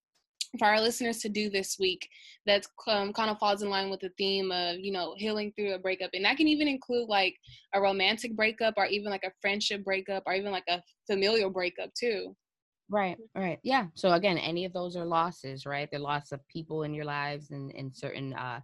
for 0.58 0.66
our 0.66 0.82
listeners 0.82 1.20
to 1.20 1.30
do 1.30 1.50
this 1.50 1.78
week 1.80 2.08
that 2.46 2.66
um, 2.88 3.14
kind 3.14 3.30
of 3.30 3.40
falls 3.40 3.62
in 3.62 3.70
line 3.70 3.90
with 3.90 4.00
the 4.00 4.12
theme 4.18 4.52
of 4.52 4.78
you 4.80 4.92
know 4.92 5.16
healing 5.18 5.52
through 5.56 5.74
a 5.74 5.80
breakup. 5.80 6.12
And 6.14 6.26
that 6.26 6.38
can 6.38 6.48
even 6.48 6.68
include 6.68 7.10
like 7.10 7.36
a 7.74 7.82
romantic 7.82 8.36
breakup 8.36 8.76
or 8.78 8.86
even 8.86 9.12
like 9.12 9.24
a 9.24 9.32
friendship 9.42 9.84
breakup 9.84 10.24
or 10.26 10.34
even 10.34 10.52
like 10.52 10.66
a 10.70 10.82
familial 11.10 11.50
breakup 11.50 11.90
too. 11.94 12.36
Right 12.90 13.18
right. 13.36 13.60
Yeah. 13.64 13.88
So 13.96 14.12
again 14.12 14.38
any 14.38 14.66
of 14.66 14.74
those 14.74 14.96
are 14.96 15.06
losses 15.06 15.66
right? 15.66 15.90
The 15.92 16.00
loss 16.00 16.32
of 16.32 16.48
people 16.48 16.84
in 16.84 16.94
your 16.94 17.06
lives 17.06 17.52
and, 17.52 17.72
and 17.76 17.96
certain 17.96 18.34
uh 18.34 18.60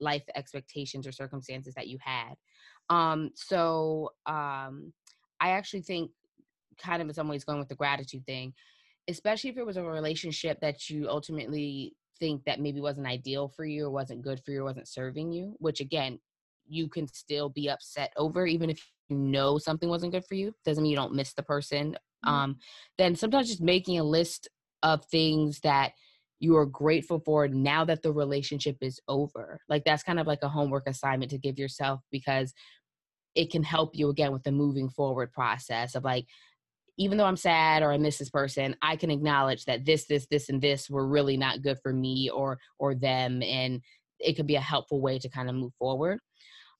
life 0.00 0.24
expectations 0.34 1.06
or 1.06 1.12
circumstances 1.12 1.74
that 1.74 1.88
you 1.88 1.98
had. 2.00 2.34
Um 2.88 3.30
so 3.34 4.10
um 4.26 4.92
i 5.42 5.52
actually 5.52 5.80
think 5.80 6.10
kind 6.80 7.02
of 7.02 7.08
in 7.08 7.14
some 7.14 7.28
ways 7.28 7.44
going 7.44 7.58
with 7.58 7.68
the 7.68 7.74
gratitude 7.74 8.24
thing 8.26 8.52
especially 9.10 9.50
if 9.50 9.58
it 9.58 9.66
was 9.66 9.76
a 9.76 9.82
relationship 9.82 10.60
that 10.60 10.88
you 10.88 11.08
ultimately 11.08 11.94
think 12.18 12.44
that 12.44 12.60
maybe 12.60 12.80
wasn't 12.80 13.06
ideal 13.06 13.48
for 13.48 13.64
you 13.64 13.86
or 13.86 13.90
wasn't 13.90 14.22
good 14.22 14.40
for 14.44 14.52
you 14.52 14.60
or 14.60 14.64
wasn't 14.64 14.88
serving 14.88 15.32
you, 15.32 15.54
which 15.58 15.80
again, 15.80 16.18
you 16.66 16.88
can 16.88 17.08
still 17.08 17.48
be 17.48 17.68
upset 17.68 18.12
over, 18.16 18.46
even 18.46 18.70
if 18.70 18.86
you 19.08 19.16
know 19.16 19.58
something 19.58 19.88
wasn't 19.88 20.12
good 20.12 20.24
for 20.24 20.34
you. 20.34 20.54
Doesn't 20.64 20.82
mean 20.82 20.90
you 20.90 20.96
don't 20.96 21.14
miss 21.14 21.32
the 21.32 21.42
person. 21.42 21.96
Mm-hmm. 22.24 22.34
Um, 22.34 22.56
then 22.96 23.16
sometimes 23.16 23.48
just 23.48 23.60
making 23.60 23.98
a 23.98 24.04
list 24.04 24.48
of 24.82 25.04
things 25.06 25.60
that 25.60 25.92
you 26.38 26.56
are 26.56 26.66
grateful 26.66 27.20
for 27.20 27.48
now 27.48 27.84
that 27.84 28.02
the 28.02 28.12
relationship 28.12 28.76
is 28.80 29.00
over. 29.08 29.60
Like 29.68 29.84
that's 29.84 30.02
kind 30.02 30.20
of 30.20 30.26
like 30.26 30.42
a 30.42 30.48
homework 30.48 30.88
assignment 30.88 31.30
to 31.32 31.38
give 31.38 31.58
yourself 31.58 32.00
because 32.10 32.54
it 33.34 33.50
can 33.50 33.62
help 33.62 33.90
you 33.94 34.08
again 34.08 34.32
with 34.32 34.42
the 34.42 34.52
moving 34.52 34.88
forward 34.88 35.32
process 35.32 35.94
of 35.94 36.04
like 36.04 36.26
even 37.00 37.16
though 37.16 37.24
I'm 37.24 37.36
sad 37.36 37.82
or 37.82 37.90
I 37.90 37.96
miss 37.96 38.18
this 38.18 38.28
person, 38.28 38.76
I 38.82 38.94
can 38.94 39.10
acknowledge 39.10 39.64
that 39.64 39.86
this, 39.86 40.04
this, 40.04 40.26
this, 40.30 40.50
and 40.50 40.60
this 40.60 40.90
were 40.90 41.08
really 41.08 41.38
not 41.38 41.62
good 41.62 41.78
for 41.82 41.94
me 41.94 42.28
or 42.28 42.58
or 42.78 42.94
them, 42.94 43.42
and 43.42 43.80
it 44.18 44.34
could 44.34 44.46
be 44.46 44.56
a 44.56 44.60
helpful 44.60 45.00
way 45.00 45.18
to 45.18 45.28
kind 45.30 45.48
of 45.48 45.54
move 45.54 45.72
forward. 45.78 46.18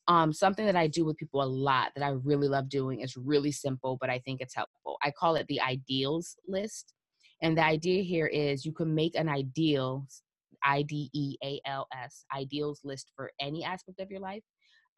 Um, 0.09 0.31
something 0.35 0.67
that 0.67 0.77
I 0.77 0.89
do 0.89 1.07
with 1.07 1.17
people 1.17 1.43
a 1.43 1.45
lot 1.45 1.93
that 1.95 2.05
I 2.05 2.11
really 2.11 2.49
love 2.49 2.69
doing 2.69 3.01
is 3.01 3.17
really 3.17 3.51
simple, 3.51 3.97
but 3.99 4.11
I 4.11 4.19
think 4.19 4.43
it's 4.43 4.55
helpful. 4.55 4.99
I 5.03 5.11
call 5.11 5.37
it 5.37 5.47
the 5.49 5.61
ideals 5.63 6.37
list. 6.47 6.93
And 7.41 7.57
the 7.57 7.65
idea 7.65 8.03
here 8.03 8.27
is 8.27 8.67
you 8.67 8.73
can 8.73 8.95
make 8.95 9.15
an 9.15 9.29
ideal, 9.29 10.07
I 10.63 10.83
D 10.83 11.09
E 11.15 11.37
A 11.43 11.61
L 11.65 11.87
S, 12.05 12.27
ideals 12.37 12.81
list 12.85 13.11
for 13.17 13.31
any 13.41 13.65
aspect 13.65 14.01
of 14.01 14.11
your 14.11 14.21
life. 14.21 14.43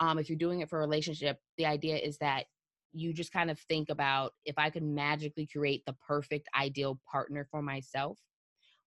Um, 0.01 0.19
if 0.19 0.29
you're 0.29 0.39
doing 0.39 0.61
it 0.61 0.69
for 0.69 0.79
a 0.79 0.87
relationship, 0.89 1.39
the 1.59 1.67
idea 1.67 1.97
is 1.97 2.19
that 2.19 2.47
you 2.92 3.12
just 3.12 3.33
kind 3.33 3.50
of 3.50 3.59
think 3.61 3.90
about 3.90 4.33
if 4.44 4.55
I 4.59 4.70
could 4.70 4.83
magically 4.83 5.46
create 5.46 5.83
the 5.87 5.94
perfect 6.07 6.48
ideal 6.59 7.00
partner 7.11 7.46
for 7.50 7.62
myself, 7.62 8.18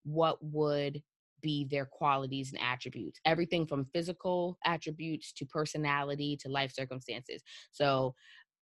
what 0.03 0.37
would 0.41 1.01
be 1.41 1.65
their 1.69 1.85
qualities 1.85 2.51
and 2.53 2.61
attributes? 2.61 3.19
Everything 3.25 3.65
from 3.65 3.85
physical 3.93 4.57
attributes 4.65 5.31
to 5.33 5.45
personality 5.45 6.37
to 6.41 6.49
life 6.49 6.73
circumstances. 6.73 7.43
So, 7.71 8.15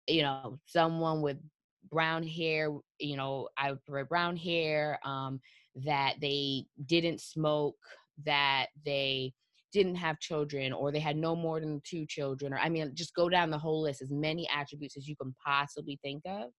you 0.07 0.23
know, 0.23 0.59
someone 0.67 1.23
with 1.23 1.39
brown 1.91 2.23
hair, 2.23 2.71
you 2.99 3.17
know, 3.17 3.49
I 3.59 3.73
prefer 3.73 4.05
brown 4.05 4.37
hair, 4.37 4.99
um, 5.05 5.41
that 5.85 6.17
they 6.21 6.67
didn't 6.87 7.21
smoke, 7.21 7.77
that 8.25 8.67
they 8.85 9.33
didn't 9.73 9.95
have 9.95 10.21
children 10.21 10.73
or 10.73 10.93
they 10.93 11.01
had 11.01 11.17
no 11.17 11.35
more 11.35 11.61
than 11.61 11.81
two 11.85 12.07
children 12.07 12.53
or 12.53 12.59
i 12.59 12.69
mean 12.69 12.91
just 12.95 13.15
go 13.15 13.29
down 13.29 13.51
the 13.51 13.59
whole 13.59 13.83
list 13.83 14.03
as 14.03 14.11
many 14.11 14.49
attributes 14.55 14.97
as 14.97 15.09
you 15.09 15.17
can 15.17 15.35
possibly 15.45 15.99
think 16.03 16.23
of 16.27 16.51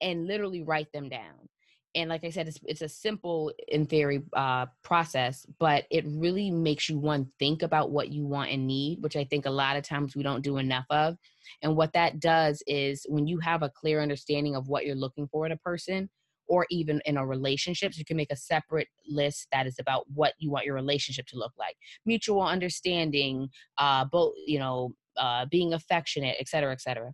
and 0.00 0.26
literally 0.26 0.62
write 0.62 0.90
them 0.92 1.08
down. 1.08 1.48
And 1.94 2.08
like 2.08 2.24
i 2.24 2.30
said 2.30 2.48
it's, 2.48 2.58
it's 2.64 2.80
a 2.80 2.88
simple 2.88 3.52
in 3.68 3.84
theory 3.84 4.22
uh, 4.34 4.66
process 4.82 5.46
but 5.58 5.84
it 5.90 6.04
really 6.06 6.50
makes 6.50 6.88
you 6.88 6.98
one 6.98 7.26
think 7.38 7.62
about 7.62 7.90
what 7.90 8.08
you 8.08 8.24
want 8.24 8.50
and 8.50 8.66
need 8.66 9.02
which 9.02 9.14
i 9.14 9.24
think 9.24 9.44
a 9.44 9.50
lot 9.50 9.76
of 9.76 9.84
times 9.84 10.16
we 10.16 10.22
don't 10.22 10.42
do 10.42 10.56
enough 10.56 10.86
of. 10.88 11.16
And 11.60 11.76
what 11.76 11.92
that 11.92 12.18
does 12.18 12.62
is 12.66 13.04
when 13.08 13.26
you 13.26 13.38
have 13.40 13.62
a 13.62 13.68
clear 13.68 14.00
understanding 14.00 14.56
of 14.56 14.68
what 14.68 14.86
you're 14.86 14.94
looking 14.94 15.28
for 15.28 15.44
in 15.44 15.52
a 15.52 15.56
person 15.58 16.08
or 16.52 16.66
even 16.68 17.00
in 17.06 17.16
a 17.16 17.26
relationship. 17.26 17.94
So 17.94 17.98
you 17.98 18.04
can 18.04 18.18
make 18.18 18.30
a 18.30 18.36
separate 18.36 18.88
list 19.08 19.46
that 19.52 19.66
is 19.66 19.76
about 19.80 20.04
what 20.12 20.34
you 20.38 20.50
want 20.50 20.66
your 20.66 20.74
relationship 20.74 21.26
to 21.28 21.38
look 21.38 21.54
like. 21.58 21.76
Mutual 22.04 22.42
understanding, 22.42 23.48
uh, 23.78 24.04
both, 24.04 24.34
you 24.46 24.58
know, 24.58 24.94
uh, 25.16 25.46
being 25.50 25.72
affectionate, 25.72 26.36
et 26.38 26.48
cetera, 26.48 26.70
et 26.70 26.82
cetera. 26.82 27.10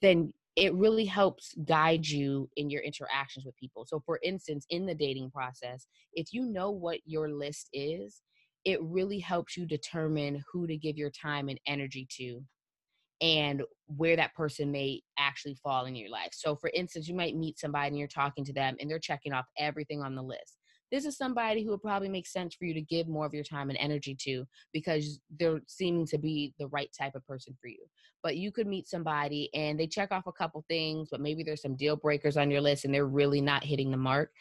Then 0.00 0.32
it 0.54 0.72
really 0.74 1.06
helps 1.06 1.54
guide 1.64 2.06
you 2.06 2.48
in 2.56 2.70
your 2.70 2.82
interactions 2.82 3.44
with 3.44 3.56
people. 3.56 3.84
So, 3.84 4.00
for 4.06 4.20
instance, 4.22 4.64
in 4.70 4.86
the 4.86 4.94
dating 4.94 5.32
process, 5.32 5.88
if 6.12 6.32
you 6.32 6.46
know 6.46 6.70
what 6.70 7.00
your 7.04 7.28
list 7.30 7.68
is, 7.72 8.22
it 8.64 8.80
really 8.80 9.18
helps 9.18 9.56
you 9.56 9.66
determine 9.66 10.44
who 10.52 10.68
to 10.68 10.76
give 10.76 10.96
your 10.96 11.10
time 11.10 11.48
and 11.48 11.58
energy 11.66 12.06
to 12.18 12.44
and 13.22 13.62
where 13.86 14.16
that 14.16 14.34
person 14.34 14.72
may 14.72 15.00
actually 15.16 15.54
fall 15.62 15.86
in 15.86 15.94
your 15.94 16.10
life. 16.10 16.30
So, 16.32 16.56
for 16.56 16.70
instance, 16.74 17.08
you 17.08 17.14
might 17.14 17.36
meet 17.36 17.58
somebody 17.58 17.88
and 17.88 17.98
you're 17.98 18.08
talking 18.08 18.44
to 18.44 18.52
them 18.52 18.76
and 18.80 18.90
they're 18.90 18.98
checking 18.98 19.32
off 19.32 19.46
everything 19.56 20.02
on 20.02 20.16
the 20.16 20.22
list. 20.22 20.58
This 20.90 21.06
is 21.06 21.16
somebody 21.16 21.64
who 21.64 21.70
would 21.70 21.80
probably 21.80 22.10
make 22.10 22.26
sense 22.26 22.54
for 22.54 22.66
you 22.66 22.74
to 22.74 22.82
give 22.82 23.08
more 23.08 23.24
of 23.24 23.32
your 23.32 23.44
time 23.44 23.70
and 23.70 23.78
energy 23.78 24.14
to 24.24 24.44
because 24.74 25.20
they're 25.38 25.62
seeming 25.66 26.06
to 26.08 26.18
be 26.18 26.52
the 26.58 26.66
right 26.66 26.90
type 26.98 27.14
of 27.14 27.26
person 27.26 27.56
for 27.62 27.68
you. 27.68 27.78
But 28.22 28.36
you 28.36 28.52
could 28.52 28.66
meet 28.66 28.88
somebody 28.88 29.48
and 29.54 29.80
they 29.80 29.86
check 29.86 30.12
off 30.12 30.26
a 30.26 30.32
couple 30.32 30.64
things, 30.68 31.08
but 31.10 31.20
maybe 31.20 31.44
there's 31.44 31.62
some 31.62 31.76
deal 31.76 31.96
breakers 31.96 32.36
on 32.36 32.50
your 32.50 32.60
list 32.60 32.84
and 32.84 32.92
they're 32.92 33.06
really 33.06 33.40
not 33.40 33.64
hitting 33.64 33.90
the 33.90 33.96
mark. 33.96 34.32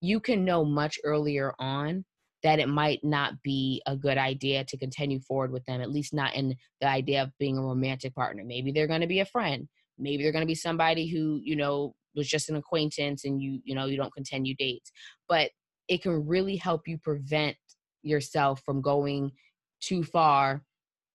You 0.00 0.20
can 0.20 0.44
know 0.44 0.64
much 0.64 0.98
earlier 1.04 1.52
on 1.58 2.04
that 2.44 2.60
it 2.60 2.68
might 2.68 3.00
not 3.02 3.32
be 3.42 3.82
a 3.86 3.96
good 3.96 4.18
idea 4.18 4.64
to 4.64 4.76
continue 4.76 5.18
forward 5.18 5.50
with 5.50 5.64
them, 5.64 5.80
at 5.80 5.90
least 5.90 6.12
not 6.12 6.34
in 6.34 6.54
the 6.80 6.86
idea 6.86 7.22
of 7.22 7.32
being 7.38 7.56
a 7.56 7.62
romantic 7.62 8.14
partner. 8.14 8.44
Maybe 8.44 8.70
they're 8.70 8.86
going 8.86 9.00
to 9.00 9.06
be 9.06 9.20
a 9.20 9.26
friend. 9.26 9.66
Maybe 9.98 10.22
they're 10.22 10.32
going 10.32 10.42
to 10.42 10.46
be 10.46 10.54
somebody 10.54 11.08
who, 11.08 11.40
you 11.42 11.56
know, 11.56 11.94
was 12.14 12.28
just 12.28 12.50
an 12.50 12.56
acquaintance 12.56 13.24
and 13.24 13.40
you, 13.42 13.60
you 13.64 13.74
know, 13.74 13.86
you 13.86 13.96
don't 13.96 14.14
continue 14.14 14.54
dates. 14.54 14.92
But 15.26 15.50
it 15.88 16.02
can 16.02 16.26
really 16.26 16.56
help 16.56 16.82
you 16.86 16.98
prevent 16.98 17.56
yourself 18.02 18.62
from 18.64 18.82
going 18.82 19.32
too 19.80 20.04
far 20.04 20.62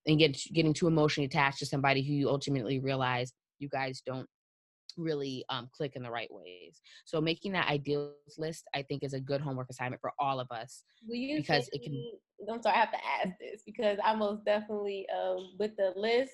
and 0.07 0.17
get 0.17 0.35
getting 0.53 0.73
too 0.73 0.87
emotionally 0.87 1.25
attached 1.27 1.59
to 1.59 1.65
somebody 1.65 2.01
who 2.01 2.13
you 2.13 2.27
ultimately 2.27 2.79
realize 2.79 3.31
you 3.59 3.69
guys 3.69 4.01
don't 4.03 4.27
really 4.97 5.45
um, 5.49 5.69
click 5.71 5.95
in 5.95 6.03
the 6.03 6.11
right 6.11 6.31
ways. 6.31 6.81
So 7.05 7.21
making 7.21 7.53
that 7.53 7.67
ideals 7.67 8.13
list, 8.37 8.65
I 8.73 8.81
think, 8.81 9.03
is 9.03 9.13
a 9.13 9.19
good 9.19 9.41
homework 9.41 9.69
assignment 9.69 10.01
for 10.01 10.11
all 10.19 10.39
of 10.39 10.51
us. 10.51 10.83
because 11.37 11.69
it 11.73 11.83
can. 11.83 12.03
I'm 12.51 12.61
sorry, 12.61 12.75
I 12.75 12.79
have 12.79 12.91
to 12.91 12.97
ask 12.97 13.37
this 13.39 13.61
because 13.65 13.97
I 14.03 14.15
most 14.15 14.45
definitely 14.45 15.05
um, 15.09 15.53
with 15.59 15.71
the 15.77 15.93
list. 15.95 16.33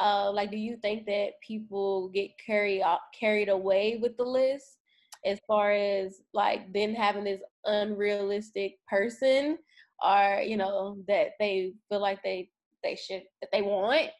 Uh, 0.00 0.30
like, 0.32 0.50
do 0.50 0.56
you 0.56 0.76
think 0.76 1.06
that 1.06 1.30
people 1.44 2.08
get 2.10 2.30
carried 2.44 2.82
carried 3.18 3.48
away 3.48 3.98
with 4.00 4.16
the 4.16 4.24
list 4.24 4.78
as 5.24 5.38
far 5.46 5.72
as 5.72 6.20
like 6.32 6.72
then 6.72 6.94
having 6.94 7.24
this 7.24 7.40
unrealistic 7.64 8.76
person, 8.88 9.58
or 10.04 10.40
you 10.44 10.56
know 10.56 10.98
that 11.08 11.30
they 11.40 11.72
feel 11.88 12.00
like 12.00 12.22
they 12.22 12.50
they 12.84 12.94
should 12.94 13.22
that 13.40 13.50
they 13.52 13.62
want 13.62 14.10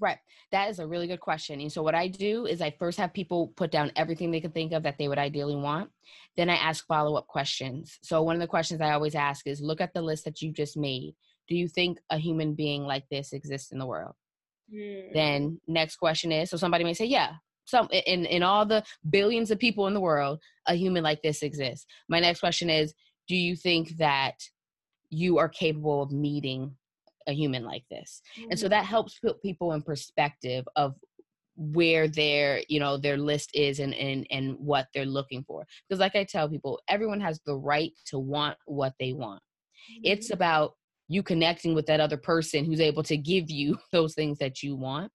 Right. 0.00 0.18
That 0.50 0.70
is 0.70 0.80
a 0.80 0.86
really 0.86 1.06
good 1.06 1.20
question. 1.20 1.60
And 1.60 1.70
so 1.70 1.82
what 1.82 1.94
I 1.94 2.08
do 2.08 2.46
is 2.46 2.60
I 2.60 2.74
first 2.78 2.98
have 2.98 3.12
people 3.12 3.52
put 3.56 3.70
down 3.70 3.92
everything 3.94 4.30
they 4.30 4.40
can 4.40 4.50
think 4.50 4.72
of 4.72 4.82
that 4.82 4.98
they 4.98 5.08
would 5.08 5.18
ideally 5.18 5.56
want. 5.56 5.90
Then 6.36 6.50
I 6.50 6.56
ask 6.56 6.84
follow-up 6.86 7.28
questions. 7.28 7.98
So 8.02 8.22
one 8.22 8.34
of 8.34 8.40
the 8.40 8.48
questions 8.48 8.80
I 8.80 8.92
always 8.92 9.14
ask 9.14 9.46
is 9.46 9.60
look 9.60 9.80
at 9.80 9.94
the 9.94 10.02
list 10.02 10.24
that 10.24 10.42
you 10.42 10.52
just 10.52 10.76
made. 10.76 11.14
Do 11.46 11.54
you 11.54 11.68
think 11.68 11.98
a 12.10 12.18
human 12.18 12.54
being 12.54 12.84
like 12.84 13.04
this 13.08 13.32
exists 13.32 13.70
in 13.70 13.78
the 13.78 13.86
world? 13.86 14.14
Mm. 14.72 15.12
Then 15.12 15.60
next 15.68 15.96
question 15.96 16.32
is 16.32 16.50
so 16.50 16.56
somebody 16.56 16.84
may 16.84 16.94
say, 16.94 17.04
yeah, 17.04 17.34
some 17.66 17.88
in 17.92 18.26
in 18.26 18.42
all 18.42 18.66
the 18.66 18.82
billions 19.10 19.50
of 19.50 19.58
people 19.58 19.86
in 19.86 19.94
the 19.94 20.00
world, 20.00 20.40
a 20.66 20.74
human 20.74 21.02
like 21.02 21.22
this 21.22 21.42
exists. 21.42 21.86
My 22.08 22.18
next 22.20 22.40
question 22.40 22.70
is, 22.70 22.94
do 23.28 23.36
you 23.36 23.56
think 23.56 23.96
that 23.98 24.34
you 25.10 25.38
are 25.38 25.48
capable 25.48 26.02
of 26.02 26.12
meeting 26.12 26.76
a 27.26 27.32
human 27.32 27.64
like 27.64 27.84
this 27.90 28.20
mm-hmm. 28.38 28.50
and 28.50 28.58
so 28.58 28.66
mm-hmm. 28.66 28.70
that 28.70 28.84
helps 28.84 29.18
put 29.18 29.40
people 29.42 29.72
in 29.72 29.82
perspective 29.82 30.64
of 30.76 30.94
where 31.56 32.08
their 32.08 32.62
you 32.68 32.80
know 32.80 32.96
their 32.96 33.16
list 33.16 33.50
is 33.54 33.78
and 33.78 33.94
and 33.94 34.26
and 34.30 34.56
what 34.58 34.86
they're 34.92 35.04
looking 35.04 35.44
for 35.44 35.64
because 35.88 36.00
like 36.00 36.16
i 36.16 36.24
tell 36.24 36.48
people 36.48 36.80
everyone 36.88 37.20
has 37.20 37.40
the 37.46 37.54
right 37.54 37.92
to 38.04 38.18
want 38.18 38.56
what 38.66 38.92
they 38.98 39.12
want 39.12 39.40
mm-hmm. 39.40 40.00
it's 40.04 40.30
about 40.30 40.72
you 41.08 41.22
connecting 41.22 41.74
with 41.74 41.86
that 41.86 42.00
other 42.00 42.16
person 42.16 42.64
who's 42.64 42.80
able 42.80 43.02
to 43.02 43.16
give 43.16 43.50
you 43.50 43.78
those 43.92 44.14
things 44.14 44.38
that 44.38 44.62
you 44.62 44.74
want 44.74 45.10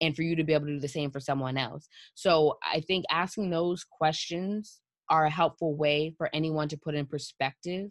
and 0.00 0.14
for 0.14 0.22
you 0.22 0.36
to 0.36 0.44
be 0.44 0.52
able 0.52 0.66
to 0.66 0.74
do 0.74 0.80
the 0.80 0.88
same 0.88 1.10
for 1.10 1.20
someone 1.20 1.56
else 1.56 1.88
so 2.14 2.58
i 2.62 2.80
think 2.80 3.04
asking 3.10 3.48
those 3.48 3.84
questions 3.84 4.80
are 5.10 5.24
a 5.24 5.30
helpful 5.30 5.74
way 5.74 6.14
for 6.18 6.28
anyone 6.34 6.68
to 6.68 6.76
put 6.76 6.94
in 6.94 7.06
perspective 7.06 7.90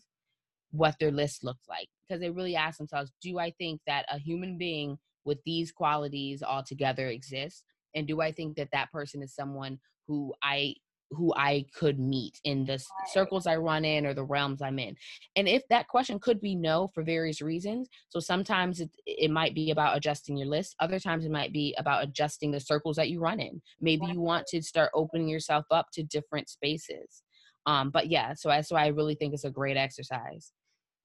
what 0.72 0.96
their 1.00 1.12
list 1.12 1.44
looks 1.44 1.64
like 1.68 1.88
because 2.08 2.22
they 2.22 2.30
really 2.30 2.56
ask 2.56 2.78
themselves 2.78 3.12
do 3.22 3.39
i 3.39 3.52
think 3.52 3.82
that 3.88 4.06
a 4.10 4.17
human 4.17 4.58
being 4.58 4.98
with 5.28 5.38
these 5.46 5.72
qualities 5.72 6.41
all 6.41 6.63
together 6.63 7.10
exists? 7.10 7.63
And 7.93 8.08
do 8.08 8.22
i 8.22 8.32
think 8.32 8.56
that 8.56 8.70
that 8.72 8.91
person 8.91 9.22
is 9.22 9.36
someone 9.36 9.78
who 10.08 10.34
i 10.41 10.74
who 11.12 11.34
i 11.38 11.65
could 11.74 12.00
meet 12.00 12.38
in 12.43 12.65
the 12.65 12.84
circles 13.13 13.48
i 13.48 13.56
run 13.56 13.86
in 13.86 14.06
or 14.06 14.13
the 14.13 14.24
realms 14.24 14.62
i'm 14.62 14.80
in? 14.80 14.96
And 15.36 15.48
if 15.48 15.63
that 15.70 15.88
question 15.88 16.20
could 16.20 16.41
be 16.41 16.56
no 16.56 16.89
for 16.93 17.04
various 17.04 17.41
reasons 17.41 17.89
so 18.10 18.20
sometimes 18.20 18.80
it, 18.80 18.89
it 19.06 19.32
might 19.32 19.54
be 19.54 19.72
about 19.72 19.96
adjusting 19.96 20.38
your 20.38 20.48
list 20.48 20.76
other 20.80 21.00
times 21.00 21.26
it 21.26 21.32
might 21.32 21.54
be 21.54 21.76
about 21.78 22.04
adjusting 22.04 22.52
the 22.52 22.60
circles 22.60 22.96
that 22.96 23.10
you 23.10 23.20
run 23.20 23.39
in. 23.39 23.62
Maybe 23.80 24.06
you 24.08 24.22
want 24.22 24.48
to 24.48 24.62
start 24.62 24.91
opening 24.93 25.28
yourself 25.28 25.65
up 25.72 25.88
to 25.93 26.04
different 26.04 26.50
spaces. 26.50 27.24
Um, 27.65 27.89
but 27.89 28.08
yeah 28.10 28.34
so 28.34 28.48
that's 28.48 28.72
why 28.72 28.86
i 28.86 28.88
really 28.88 29.15
think 29.15 29.34
it's 29.34 29.43
a 29.43 29.52
great 29.52 29.76
exercise 29.76 30.54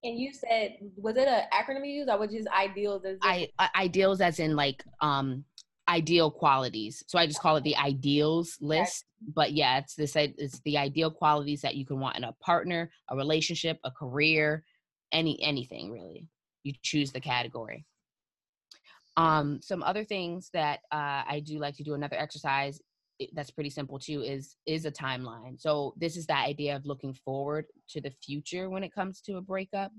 and 0.05 0.19
you 0.19 0.33
said, 0.33 0.77
was 0.97 1.17
it 1.17 1.29
an 1.29 1.45
acronym 1.53 1.87
you 1.87 2.01
used, 2.01 2.11
or 2.11 2.19
was 2.19 2.31
just 2.31 2.49
ideals? 2.49 3.05
As 3.05 3.19
I 3.23 3.49
ideals 3.77 4.21
as 4.21 4.39
in 4.39 4.57
like 4.57 4.85
um 5.01 5.45
ideal 5.89 6.31
qualities. 6.31 7.03
So 7.07 7.19
I 7.19 7.27
just 7.27 7.41
call 7.41 7.57
it 7.57 7.65
the 7.65 7.77
ideals 7.77 8.57
list. 8.61 9.05
But 9.35 9.53
yeah, 9.53 9.79
it's 9.79 9.95
this 9.95 10.17
it's 10.17 10.61
the 10.65 10.79
ideal 10.79 11.11
qualities 11.11 11.61
that 11.63 11.77
you 11.77 11.87
can 11.87 12.01
want 12.01 12.17
in 12.17 12.25
a 12.25 12.33
partner, 12.35 12.91
a 13.09 13.17
relationship, 13.17 13.79
a 13.85 13.91
career, 13.91 14.65
any 15.13 15.41
anything 15.43 15.91
really. 15.91 16.27
You 16.65 16.73
choose 16.83 17.13
the 17.13 17.21
category. 17.21 17.85
Um, 19.17 19.61
some 19.61 19.83
other 19.83 20.05
things 20.05 20.49
that 20.55 20.81
uh, 20.91 21.23
I 21.29 21.43
do 21.45 21.59
like 21.59 21.77
to 21.77 21.83
do 21.83 21.95
another 21.95 22.17
exercise 22.17 22.81
that's 23.35 23.51
pretty 23.51 23.71
simple 23.71 23.99
too 23.99 24.23
is 24.23 24.57
is 24.67 24.85
a 24.85 24.91
timeline. 24.91 25.61
So 25.61 25.95
this 25.97 26.17
is 26.17 26.27
that 26.27 26.47
idea 26.47 26.77
of 26.77 26.87
looking 26.87 27.15
forward 27.15 27.67
to 27.91 28.01
the 28.01 28.13
future 28.25 28.71
when 28.71 28.85
it 28.85 28.95
comes 28.95 29.21
to 29.23 29.37
a 29.37 29.43
breakup. 29.43 29.93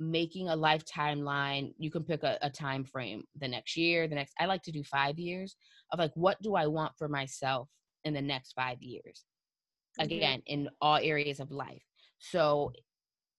Making 0.00 0.48
a 0.48 0.56
life 0.56 0.84
timeline 0.84 1.74
you 1.78 1.90
can 1.90 2.02
pick 2.02 2.24
a, 2.24 2.36
a 2.42 2.50
time 2.50 2.84
frame 2.84 3.22
the 3.38 3.46
next 3.46 3.76
year 3.76 4.08
the 4.08 4.16
next 4.16 4.32
i 4.40 4.46
like 4.46 4.62
to 4.62 4.72
do 4.72 4.82
five 4.82 5.16
years 5.16 5.54
of 5.92 6.00
like 6.00 6.10
what 6.14 6.40
do 6.42 6.56
i 6.56 6.66
want 6.66 6.92
for 6.98 7.08
myself 7.08 7.68
in 8.02 8.12
the 8.12 8.22
next 8.22 8.54
five 8.54 8.82
years? 8.82 9.24
Mm-hmm. 10.00 10.16
again 10.16 10.42
in 10.46 10.68
all 10.80 10.96
areas 10.96 11.38
of 11.38 11.50
life. 11.50 11.82
So 12.18 12.72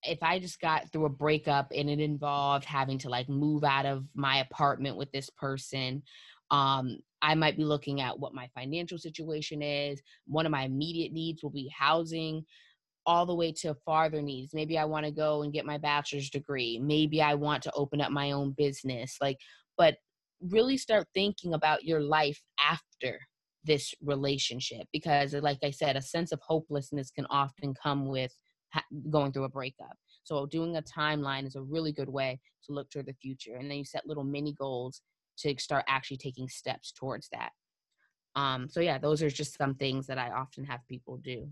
if 0.04 0.22
I 0.22 0.38
just 0.38 0.60
got 0.60 0.92
through 0.92 1.06
a 1.06 1.10
breakup 1.10 1.72
and 1.76 1.90
it 1.90 2.00
involved 2.00 2.66
having 2.66 3.00
to 3.00 3.10
like 3.10 3.28
move 3.28 3.64
out 3.64 3.88
of 3.88 4.06
my 4.14 4.38
apartment 4.38 4.98
with 4.98 5.12
this 5.12 5.32
person, 5.32 6.04
um, 6.52 7.00
I 7.24 7.36
might 7.36 7.56
be 7.56 7.64
looking 7.64 8.02
at 8.02 8.20
what 8.20 8.36
my 8.36 8.50
financial 8.54 8.98
situation 8.98 9.62
is. 9.62 10.02
One 10.28 10.46
of 10.46 10.52
my 10.52 10.64
immediate 10.64 11.14
needs 11.14 11.42
will 11.42 11.52
be 11.52 11.72
housing, 11.76 12.44
all 13.06 13.26
the 13.26 13.34
way 13.34 13.54
to 13.54 13.76
farther 13.86 14.22
needs. 14.22 14.54
Maybe 14.54 14.78
I 14.78 14.84
want 14.84 15.06
to 15.06 15.12
go 15.12 15.42
and 15.42 15.54
get 15.54 15.66
my 15.66 15.78
bachelor's 15.78 16.30
degree. 16.30 16.80
Maybe 16.84 17.22
I 17.22 17.34
want 17.34 17.64
to 17.64 17.72
open 17.76 18.02
up 18.02 18.12
my 18.12 18.32
own 18.32 18.52
business. 18.52 19.18
Like, 19.22 19.38
but 19.78 19.96
really 20.42 20.76
start 20.76 21.08
thinking 21.14 21.54
about 21.54 21.86
your 21.86 22.02
life 22.02 22.42
after 22.60 23.18
this 23.64 23.94
relationship 24.04 24.86
because, 24.92 25.34
like 25.34 25.60
I 25.64 25.72
said, 25.72 25.96
a 25.96 26.02
sense 26.02 26.34
of 26.34 26.42
hopelessness 26.42 27.10
can 27.10 27.26
often 27.30 27.74
come 27.82 28.06
with 28.06 28.36
going 29.10 29.32
through 29.32 29.46
a 29.46 29.50
breakup. 29.50 29.96
So, 30.26 30.46
doing 30.46 30.76
a 30.76 30.82
timeline 30.82 31.46
is 31.46 31.56
a 31.56 31.62
really 31.62 31.94
good 31.94 32.10
way 32.10 32.40
to 32.66 32.74
look 32.74 32.90
toward 32.90 33.06
the 33.06 33.16
future. 33.22 33.56
And 33.56 33.72
then 33.72 33.78
you 33.78 33.86
set 33.86 34.06
little 34.06 34.26
mini 34.26 34.54
goals 34.54 35.02
to 35.38 35.56
start 35.58 35.86
actually 35.88 36.18
taking 36.18 36.48
steps 36.48 36.92
towards 36.92 37.30
that. 37.30 37.52
Um, 38.36 38.68
so 38.70 38.80
yeah, 38.80 38.98
those 38.98 39.22
are 39.22 39.30
just 39.30 39.58
some 39.58 39.76
things 39.76 40.08
that 40.08 40.18
I 40.18 40.32
often 40.32 40.64
have 40.66 40.88
people 40.88 41.18
do. 41.18 41.48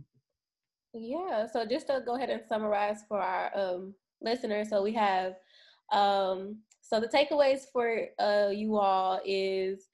Yeah. 0.94 1.48
So 1.48 1.65
just 1.65 1.88
to 1.88 2.02
go 2.06 2.15
ahead 2.15 2.30
and 2.30 2.41
summarize 2.48 3.04
for 3.08 3.20
our 3.20 3.52
um, 3.56 3.94
listeners, 4.22 4.70
so 4.70 4.82
we 4.84 4.94
have 4.94 5.36
um, 5.91 6.58
so 6.82 7.00
the 7.00 7.08
takeaways 7.08 7.62
for 7.72 8.08
uh, 8.20 8.50
you 8.50 8.78
all 8.78 9.20
is 9.26 9.88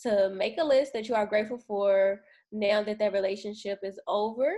to 0.00 0.30
make 0.30 0.58
a 0.58 0.64
list 0.64 0.92
that 0.92 1.08
you 1.08 1.14
are 1.14 1.26
grateful 1.26 1.58
for 1.58 2.20
now 2.52 2.82
that 2.82 2.98
that 2.98 3.12
relationship 3.12 3.78
is 3.82 3.98
over. 4.06 4.52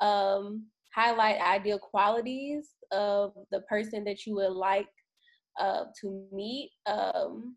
Um, 0.00 0.66
highlight 0.94 1.40
ideal 1.40 1.78
qualities 1.78 2.70
of 2.90 3.34
the 3.50 3.60
person 3.62 4.04
that 4.04 4.24
you 4.24 4.36
would 4.36 4.52
like 4.52 4.88
uh, 5.60 5.84
to 6.00 6.26
meet. 6.32 6.70
Um, 6.86 7.56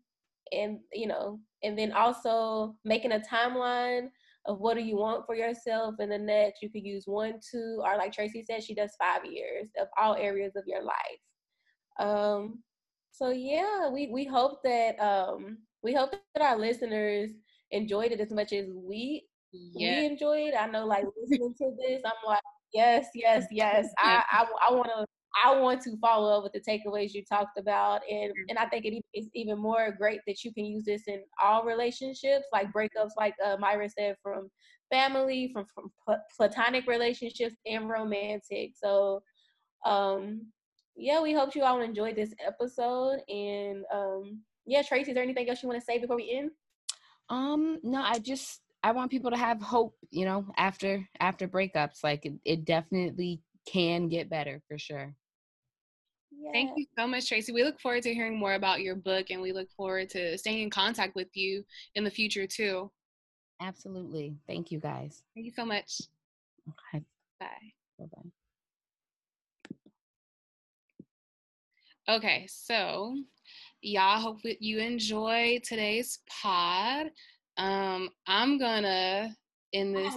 and 0.52 0.78
you 0.92 1.06
know 1.06 1.38
and 1.62 1.78
then 1.78 1.92
also 1.92 2.74
making 2.84 3.12
a 3.12 3.20
timeline 3.20 4.08
of 4.46 4.58
what 4.58 4.74
do 4.74 4.82
you 4.82 4.96
want 4.96 5.26
for 5.26 5.34
yourself 5.34 5.94
in 6.00 6.08
the 6.08 6.18
next 6.18 6.62
you 6.62 6.70
could 6.70 6.84
use 6.84 7.04
one 7.06 7.34
two 7.50 7.80
or 7.84 7.96
like 7.96 8.12
tracie 8.12 8.42
said 8.42 8.62
she 8.62 8.74
does 8.74 8.94
five 8.98 9.24
years 9.24 9.68
of 9.80 9.88
all 10.00 10.14
areas 10.14 10.56
of 10.56 10.64
your 10.66 10.82
life. 10.82 11.20
Um 11.98 12.62
so 13.12 13.30
yeah 13.30 13.88
we 13.88 14.08
we 14.08 14.24
hope 14.24 14.62
that 14.64 14.98
um 15.00 15.58
we 15.82 15.92
hope 15.94 16.10
that 16.12 16.42
our 16.42 16.58
listeners 16.58 17.30
enjoyed 17.70 18.12
it 18.12 18.20
as 18.20 18.32
much 18.32 18.52
as 18.52 18.66
we 18.72 19.26
yeah. 19.52 20.00
we 20.00 20.06
enjoyed. 20.06 20.54
I 20.54 20.66
know 20.66 20.86
like 20.86 21.04
listening 21.20 21.54
to 21.58 21.70
this 21.78 22.02
i'm 22.04 22.12
like 22.26 22.40
yes 22.72 23.08
yes 23.14 23.46
yes. 23.50 23.88
I 23.98 24.22
i, 24.30 24.46
I 24.68 24.72
want 24.72 24.86
to 24.86 25.04
I 25.44 25.58
want 25.58 25.80
to 25.82 25.96
follow 25.98 26.36
up 26.36 26.44
with 26.44 26.52
the 26.52 26.60
takeaways 26.60 27.14
you 27.14 27.24
talked 27.24 27.58
about, 27.58 28.00
and 28.10 28.32
and 28.48 28.58
I 28.58 28.66
think 28.66 28.84
it 28.84 29.02
is 29.14 29.28
even 29.34 29.58
more 29.58 29.94
great 29.96 30.20
that 30.26 30.44
you 30.44 30.52
can 30.52 30.64
use 30.64 30.84
this 30.84 31.02
in 31.06 31.22
all 31.42 31.64
relationships, 31.64 32.46
like 32.52 32.72
breakups, 32.72 33.10
like 33.16 33.34
uh, 33.44 33.56
Myra 33.58 33.88
said, 33.88 34.16
from 34.22 34.50
family, 34.90 35.50
from 35.52 35.66
from 35.74 35.90
platonic 36.36 36.86
relationships, 36.86 37.56
and 37.64 37.88
romantic. 37.88 38.72
So, 38.74 39.22
um, 39.86 40.46
yeah, 40.96 41.20
we 41.22 41.32
hope 41.32 41.54
you 41.54 41.62
all 41.62 41.80
enjoyed 41.80 42.16
this 42.16 42.34
episode, 42.44 43.20
and 43.28 43.84
um, 43.94 44.40
yeah, 44.66 44.82
Tracie, 44.82 45.10
is 45.10 45.14
there 45.14 45.22
anything 45.22 45.48
else 45.48 45.62
you 45.62 45.68
want 45.68 45.80
to 45.80 45.84
say 45.84 45.98
before 45.98 46.16
we 46.16 46.32
end? 46.32 46.50
Um, 47.28 47.78
no, 47.84 48.02
I 48.02 48.18
just 48.18 48.60
I 48.82 48.92
want 48.92 49.10
people 49.10 49.30
to 49.30 49.36
have 49.36 49.62
hope, 49.62 49.94
you 50.10 50.24
know, 50.24 50.46
after 50.56 51.08
after 51.20 51.46
breakups. 51.46 52.02
Like 52.02 52.26
it, 52.26 52.32
it 52.44 52.64
definitely 52.64 53.42
can 53.66 54.08
get 54.08 54.30
better 54.30 54.62
for 54.68 54.78
sure. 54.78 55.14
Yeah. 56.42 56.52
Thank 56.52 56.72
you 56.76 56.86
so 56.98 57.06
much, 57.06 57.28
Tracie. 57.28 57.52
We 57.52 57.64
look 57.64 57.78
forward 57.80 58.02
to 58.04 58.14
hearing 58.14 58.38
more 58.38 58.54
about 58.54 58.80
your 58.80 58.96
book 58.96 59.26
and 59.30 59.42
we 59.42 59.52
look 59.52 59.70
forward 59.76 60.08
to 60.10 60.38
staying 60.38 60.62
in 60.62 60.70
contact 60.70 61.14
with 61.14 61.28
you 61.34 61.64
in 61.94 62.04
the 62.04 62.10
future 62.10 62.46
too. 62.46 62.90
Absolutely. 63.60 64.36
Thank 64.46 64.72
you 64.72 64.78
guys. 64.80 65.22
Thank 65.34 65.44
you 65.44 65.52
so 65.52 65.66
much. 65.66 66.00
Okay. 66.94 67.04
Bye. 67.38 67.46
Bye 67.98 68.06
bye. 68.14 68.30
Okay, 72.08 72.46
so 72.48 73.14
y'all 73.82 74.18
hope 74.18 74.38
you 74.42 74.78
enjoy 74.78 75.60
today's 75.62 76.20
pod. 76.28 77.10
Um, 77.56 78.08
I'm 78.26 78.58
gonna 78.58 79.36
in 79.72 79.92
this 79.92 80.14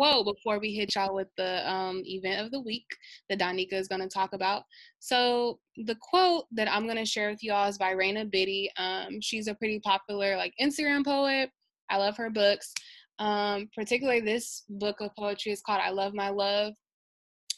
quote 0.00 0.24
before 0.24 0.58
we 0.58 0.72
hit 0.72 0.94
y'all 0.94 1.14
with 1.14 1.28
the 1.36 1.70
um, 1.70 2.00
event 2.06 2.42
of 2.42 2.50
the 2.50 2.60
week 2.60 2.86
that 3.28 3.38
Donika 3.38 3.74
is 3.74 3.86
going 3.86 4.00
to 4.00 4.08
talk 4.08 4.32
about. 4.32 4.62
So 4.98 5.58
the 5.76 5.96
quote 6.00 6.46
that 6.52 6.72
I'm 6.72 6.84
going 6.84 6.96
to 6.96 7.04
share 7.04 7.28
with 7.28 7.42
y'all 7.42 7.68
is 7.68 7.76
by 7.76 7.90
Reyna 7.90 8.24
Biddy. 8.24 8.70
Um, 8.78 9.20
she's 9.20 9.46
a 9.46 9.54
pretty 9.54 9.78
popular 9.80 10.38
like 10.38 10.54
Instagram 10.58 11.04
poet. 11.04 11.50
I 11.90 11.98
love 11.98 12.16
her 12.16 12.30
books. 12.30 12.72
Um, 13.18 13.68
particularly 13.74 14.22
this 14.22 14.62
book 14.70 15.02
of 15.02 15.14
poetry 15.18 15.52
is 15.52 15.60
called 15.60 15.82
I 15.84 15.90
Love 15.90 16.14
My 16.14 16.30
Love. 16.30 16.72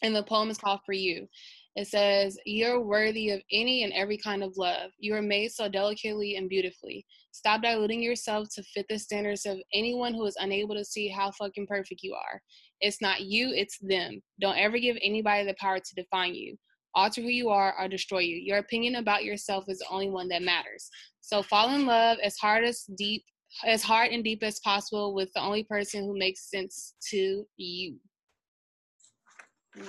And 0.03 0.17
the 0.17 0.25
poem 0.25 0.51
is 0.51 0.59
called 0.59 0.81
For 0.85 0.95
You. 0.95 1.29
It 1.75 1.89
says, 1.89 2.39
You're 2.45 2.81
worthy 2.81 3.31
of 3.31 3.43
any 3.51 3.85
and 3.85 3.93
every 3.93 4.19
kind 4.19 4.43
of 4.43 4.57
love. 4.57 4.91
You 4.99 5.15
are 5.15 5.23
made 5.23 5.53
so 5.53 5.69
delicately 5.69 6.37
and 6.37 6.49
beautifully. 6.49 7.07
Stop 7.33 7.63
diluting 7.63 8.03
yourself 8.03 8.49
to 8.55 8.63
fit 8.63 8.87
the 8.89 8.99
standards 8.99 9.47
of 9.47 9.59
anyone 9.73 10.13
who 10.13 10.27
is 10.27 10.37
unable 10.39 10.75
to 10.75 10.85
see 10.85 11.09
how 11.09 11.31
fucking 11.31 11.67
perfect 11.67 12.03
you 12.03 12.15
are. 12.15 12.43
It's 12.81 13.01
not 13.01 13.23
you, 13.23 13.53
it's 13.55 13.79
them. 13.81 14.21
Don't 14.41 14.59
ever 14.59 14.79
give 14.79 14.97
anybody 15.03 15.47
the 15.47 15.55
power 15.59 15.79
to 15.79 15.95
define 15.95 16.35
you, 16.35 16.57
alter 16.95 17.23
who 17.23 17.29
you 17.29 17.49
are, 17.49 17.75
or 17.79 17.89
destroy 17.89 18.21
you. 18.21 18.37
Your 18.37 18.59
opinion 18.59 18.97
about 18.97 19.25
yourself 19.25 19.65
is 19.69 19.79
the 19.79 19.89
only 19.91 20.11
one 20.11 20.29
that 20.29 20.43
matters. 20.43 20.91
So 21.21 21.43
fall 21.43 21.75
in 21.75 21.87
love 21.87 22.19
as 22.23 22.37
hard 22.37 22.65
as 22.65 22.85
deep 22.97 23.25
as 23.67 23.83
hard 23.83 24.13
and 24.13 24.25
deep 24.25 24.43
as 24.43 24.61
possible 24.61 25.15
with 25.15 25.31
the 25.35 25.41
only 25.41 25.65
person 25.65 26.05
who 26.05 26.19
makes 26.19 26.51
sense 26.51 26.95
to 27.11 27.45
you. 27.57 27.99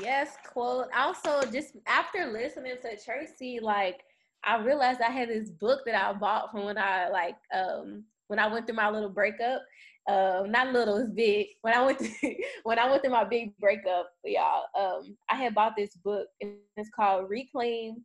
Yes, 0.02 0.36
quote. 0.46 0.88
Also, 0.98 1.42
just 1.52 1.76
after 1.88 2.32
listening 2.32 2.76
to 2.82 2.98
Tracie, 3.04 3.60
like 3.62 4.02
I 4.44 4.58
realized 4.62 5.02
I 5.02 5.12
had 5.12 5.30
this 5.30 5.50
book 5.50 5.82
that 5.86 5.96
I 5.96 6.14
bought 6.14 6.52
from 6.52 6.66
when 6.66 6.78
I 6.78 7.10
like 7.10 7.36
um 7.54 8.04
when 8.28 8.40
I 8.40 8.48
went 8.48 8.66
through 8.66 8.76
my 8.76 8.90
little 8.90 9.10
breakup. 9.10 9.62
Um, 10.10 10.52
not 10.52 10.74
little, 10.74 10.98
it's 10.98 11.10
big. 11.12 11.48
When 11.62 11.74
I 11.74 11.86
went 11.86 12.00
to, 12.00 12.36
when 12.64 12.80
I 12.80 12.90
went 12.90 13.04
through 13.04 13.12
my 13.12 13.24
big 13.24 13.58
breakup, 13.58 14.10
y'all, 14.26 14.64
um, 14.78 15.18
I 15.30 15.36
had 15.36 15.56
bought 15.56 15.76
this 15.78 15.96
book 15.96 16.28
and 16.42 16.56
it's 16.76 16.90
called 16.90 17.30
Reclaim 17.30 18.04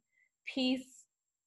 Peace. 0.52 1.04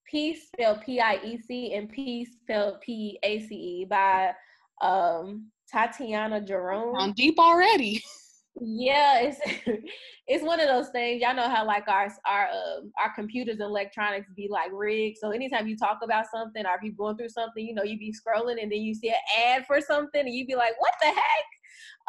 Peace 0.09 0.47
spelled 0.47 0.81
P-I-E-C 0.81 1.73
and 1.73 1.89
Peace 1.89 2.35
spelled 2.41 2.81
P-A-C-E 2.81 3.85
by 3.85 4.33
um 4.81 5.47
Tatiana 5.71 6.41
Jerome. 6.41 6.97
I'm 6.97 7.13
deep 7.13 7.39
already. 7.39 8.01
yeah 8.59 9.21
it's 9.21 9.39
it's 10.27 10.43
one 10.43 10.59
of 10.59 10.67
those 10.67 10.89
things 10.89 11.21
y'all 11.21 11.33
know 11.33 11.49
how 11.49 11.65
like 11.65 11.87
our 11.87 12.11
our 12.25 12.47
uh, 12.47 12.81
our 13.01 13.13
computers 13.15 13.53
and 13.55 13.61
electronics 13.69 14.27
be 14.35 14.47
like 14.51 14.69
rigged 14.73 15.17
so 15.17 15.31
anytime 15.31 15.67
you 15.67 15.77
talk 15.77 15.99
about 16.03 16.25
something 16.33 16.65
or 16.65 16.75
if 16.75 16.83
you're 16.83 16.93
going 16.93 17.15
through 17.15 17.29
something 17.29 17.65
you 17.65 17.73
know 17.73 17.83
you 17.83 17.97
be 17.97 18.13
scrolling 18.13 18.61
and 18.61 18.71
then 18.71 18.81
you 18.81 18.93
see 18.93 19.09
an 19.09 19.15
ad 19.45 19.65
for 19.65 19.79
something 19.79 20.21
and 20.21 20.33
you 20.33 20.45
be 20.45 20.55
like 20.55 20.73
what 20.79 20.91
the 20.99 21.07
heck? 21.07 21.45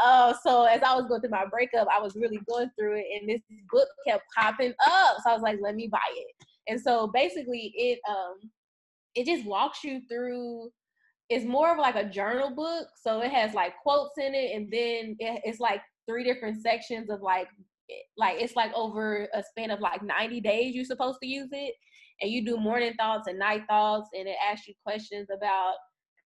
Uh 0.03 0.35
so 0.45 0.65
as 0.65 0.83
i 0.83 0.95
was 0.95 1.07
going 1.07 1.21
through 1.21 1.31
my 1.31 1.47
breakup 1.47 1.87
i 1.95 2.01
was 2.01 2.17
really 2.17 2.41
going 2.49 2.69
through 2.79 2.97
it 2.97 3.05
and 3.21 3.29
this 3.29 3.41
book 3.71 3.89
kept 4.07 4.25
popping 4.37 4.75
up 4.87 5.17
so 5.23 5.31
i 5.31 5.35
was 5.35 5.43
like 5.43 5.59
let 5.63 5.75
me 5.77 5.87
buy 5.87 5.99
it. 6.17 6.47
And 6.69 6.81
so 6.81 7.09
basically 7.13 7.73
it 7.77 7.99
um 8.09 8.51
it 9.15 9.27
just 9.27 9.47
walks 9.47 9.85
you 9.85 10.01
through 10.11 10.71
it's 11.29 11.45
more 11.47 11.73
of 11.73 11.79
like 11.79 11.97
a 11.97 12.05
journal 12.09 12.51
book 12.51 12.89
so 13.01 13.21
it 13.21 13.31
has 13.31 13.55
like 13.55 13.75
quotes 13.83 14.19
in 14.19 14.35
it 14.35 14.55
and 14.55 14.71
then 14.71 15.17
it, 15.19 15.41
it's 15.45 15.61
like 15.61 15.81
three 16.09 16.25
different 16.25 16.63
sections 16.63 17.11
of 17.11 17.21
like 17.23 17.49
like 18.17 18.41
it's 18.41 18.57
like 18.57 18.73
over 18.75 19.29
a 19.35 19.43
span 19.43 19.71
of 19.71 19.81
like 19.81 20.03
90 20.03 20.41
days 20.41 20.75
you're 20.75 20.85
supposed 20.85 21.19
to 21.23 21.29
use 21.29 21.49
it 21.53 21.75
and 22.21 22.31
you 22.31 22.45
do 22.45 22.57
morning 22.57 22.95
thoughts 22.99 23.29
and 23.29 23.39
night 23.39 23.63
thoughts 23.69 24.09
and 24.15 24.29
it 24.29 24.37
asks 24.51 24.69
you 24.69 24.75
questions 24.85 25.29
about 25.35 25.75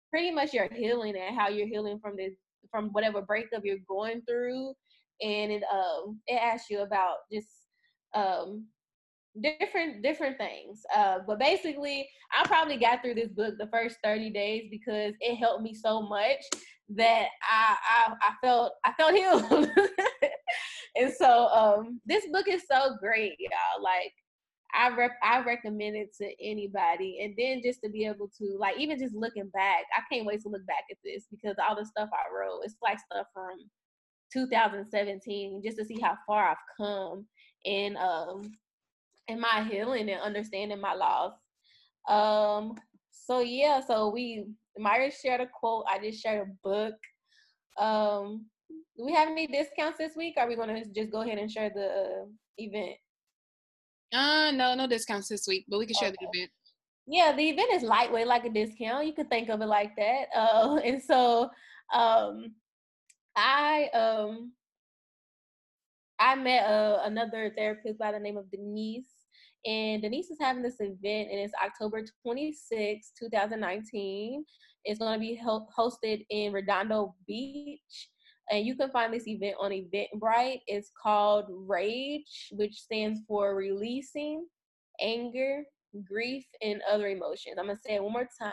pretty 0.10 0.32
much 0.32 0.54
your 0.54 0.68
healing 0.74 1.16
and 1.16 1.38
how 1.38 1.50
you're 1.50 1.68
healing 1.68 2.00
from 2.02 2.16
this 2.16 2.34
from 2.70 2.90
whatever 2.90 3.22
breakup 3.22 3.62
you're 3.64 3.78
going 3.88 4.22
through 4.28 4.74
and 5.22 5.52
it 5.52 5.64
um 5.72 6.20
it 6.28 6.36
asks 6.42 6.70
you 6.70 6.82
about 6.82 7.18
just 7.32 7.48
um 8.14 8.66
different 9.42 10.04
different 10.04 10.38
things. 10.38 10.82
Uh 10.96 11.20
but 11.26 11.40
basically 11.40 12.08
i 12.34 12.46
probably 12.46 12.78
got 12.78 13.02
through 13.02 13.16
this 13.16 13.30
book 13.30 13.56
the 13.58 13.68
first 13.68 13.98
30 14.04 14.30
days 14.32 14.68
because 14.70 15.14
it 15.20 15.36
helped 15.36 15.64
me 15.64 15.74
so 15.74 16.02
much 16.02 16.44
that 16.96 17.28
I 17.50 17.78
I, 17.90 18.14
I 18.22 18.34
felt 18.44 18.74
I 18.86 18.94
felt 18.94 19.14
healed. 19.14 19.70
and 20.96 21.14
so 21.14 21.48
um 21.48 22.02
this 22.06 22.26
book 22.32 22.48
is 22.48 22.64
so 22.70 22.96
great, 23.00 23.36
y'all. 23.40 23.84
Like 23.84 24.14
I 24.74 24.90
rep 24.96 25.12
I 25.24 25.42
recommend 25.44 25.96
it 25.96 26.14
to 26.20 26.32
anybody. 26.44 27.20
And 27.22 27.34
then 27.38 27.62
just 27.64 27.82
to 27.84 27.90
be 27.90 28.06
able 28.06 28.30
to 28.40 28.58
like 28.60 28.78
even 28.78 29.00
just 29.00 29.16
looking 29.16 29.50
back, 29.50 29.84
I 29.96 30.02
can't 30.12 30.26
wait 30.26 30.42
to 30.42 30.50
look 30.50 30.66
back 30.66 30.84
at 30.90 30.98
this 31.04 31.26
because 31.30 31.56
all 31.58 31.76
the 31.76 31.86
stuff 31.86 32.10
I 32.14 32.34
wrote, 32.34 32.62
it's 32.64 32.76
like 32.82 33.00
stuff 33.00 33.28
from 33.34 33.58
2017, 34.34 35.62
just 35.64 35.78
to 35.78 35.86
see 35.86 36.00
how 36.00 36.18
far 36.26 36.50
I've 36.50 36.58
come 36.78 37.26
in 37.66 37.98
um 37.98 38.52
in 39.28 39.40
my 39.40 39.64
healing 39.70 40.10
and 40.10 40.22
understanding 40.22 40.82
my 40.82 40.94
loss. 40.94 41.34
Um 42.08 42.76
so 43.12 43.40
yeah, 43.40 43.82
so 43.86 44.10
we 44.10 44.46
Myra 44.78 45.12
shared 45.12 45.42
a 45.42 45.48
quote. 45.48 45.86
I 45.90 46.00
just 46.00 46.22
shared 46.22 46.48
a 46.48 46.68
book. 46.68 46.96
Um, 47.78 48.46
do 48.98 49.06
we 49.06 49.14
have 49.14 49.30
any 49.30 49.48
discounts 49.48 49.98
this 49.98 50.16
week? 50.16 50.36
Are 50.38 50.48
we 50.48 50.56
going 50.56 50.70
to 50.70 50.86
just 50.94 51.12
go 51.12 51.22
ahead 51.22 51.38
and 51.38 51.52
share 51.52 51.72
the 51.74 51.86
uh, 51.86 52.26
event? 52.58 52.96
Uh, 54.14 54.52
no, 54.52 54.76
no 54.76 54.88
discounts 54.88 55.30
this 55.30 55.46
week, 55.48 55.66
but 55.68 55.80
we 55.80 55.86
can 55.86 55.96
share 55.96 56.10
okay. 56.10 56.18
the 56.20 56.40
event. 56.40 56.52
Yeah, 57.08 57.34
the 57.36 57.50
event 57.50 57.74
is 57.74 57.84
lightweight, 57.84 58.28
like 58.28 58.46
a 58.46 58.50
discount. 58.50 59.08
You 59.08 59.14
could 59.14 59.30
think 59.30 59.50
of 59.50 59.62
it 59.62 59.66
like 59.66 59.96
that. 59.98 60.26
Uh, 60.36 60.76
and 60.86 61.02
so, 61.02 61.50
um, 61.94 62.54
I 63.36 63.90
um, 63.94 64.52
I 66.20 66.36
met 66.36 66.66
uh, 66.66 67.00
another 67.04 67.52
therapist 67.56 67.98
by 67.98 68.12
the 68.12 68.20
name 68.20 68.38
of 68.38 68.52
Denise 68.52 69.21
and 69.66 70.02
Denise 70.02 70.32
is 70.32 70.38
having 70.40 70.64
this 70.64 70.80
event, 70.80 71.30
and 71.30 71.40
it's 71.40 71.54
October 71.64 72.04
26, 72.24 73.12
2019. 73.20 74.44
It's 74.84 75.00
going 75.00 75.14
to 75.14 75.20
be 75.20 75.40
hosted 75.78 76.26
in 76.30 76.52
Redondo 76.52 77.16
Beach. 77.28 78.10
And 78.50 78.66
you 78.66 78.76
can 78.76 78.90
find 78.92 79.14
this 79.14 79.28
event 79.28 79.56
on 79.60 79.72
Eventbrite. 79.72 80.62
It's 80.68 80.92
called 81.02 81.46
RAGE, 81.50 82.50
which 82.52 82.74
stands 82.74 83.22
for 83.28 83.56
Releasing 83.56 84.46
Anger, 85.00 85.64
Grief, 86.06 86.46
and 86.62 86.82
Other 86.92 87.08
Emotions. 87.08 87.56
I'm 87.60 87.66
going 87.66 87.78
to 87.78 87.82
say 87.82 87.96
it 87.96 88.04
one 88.04 88.14
more 88.14 88.28
time. 88.42 88.52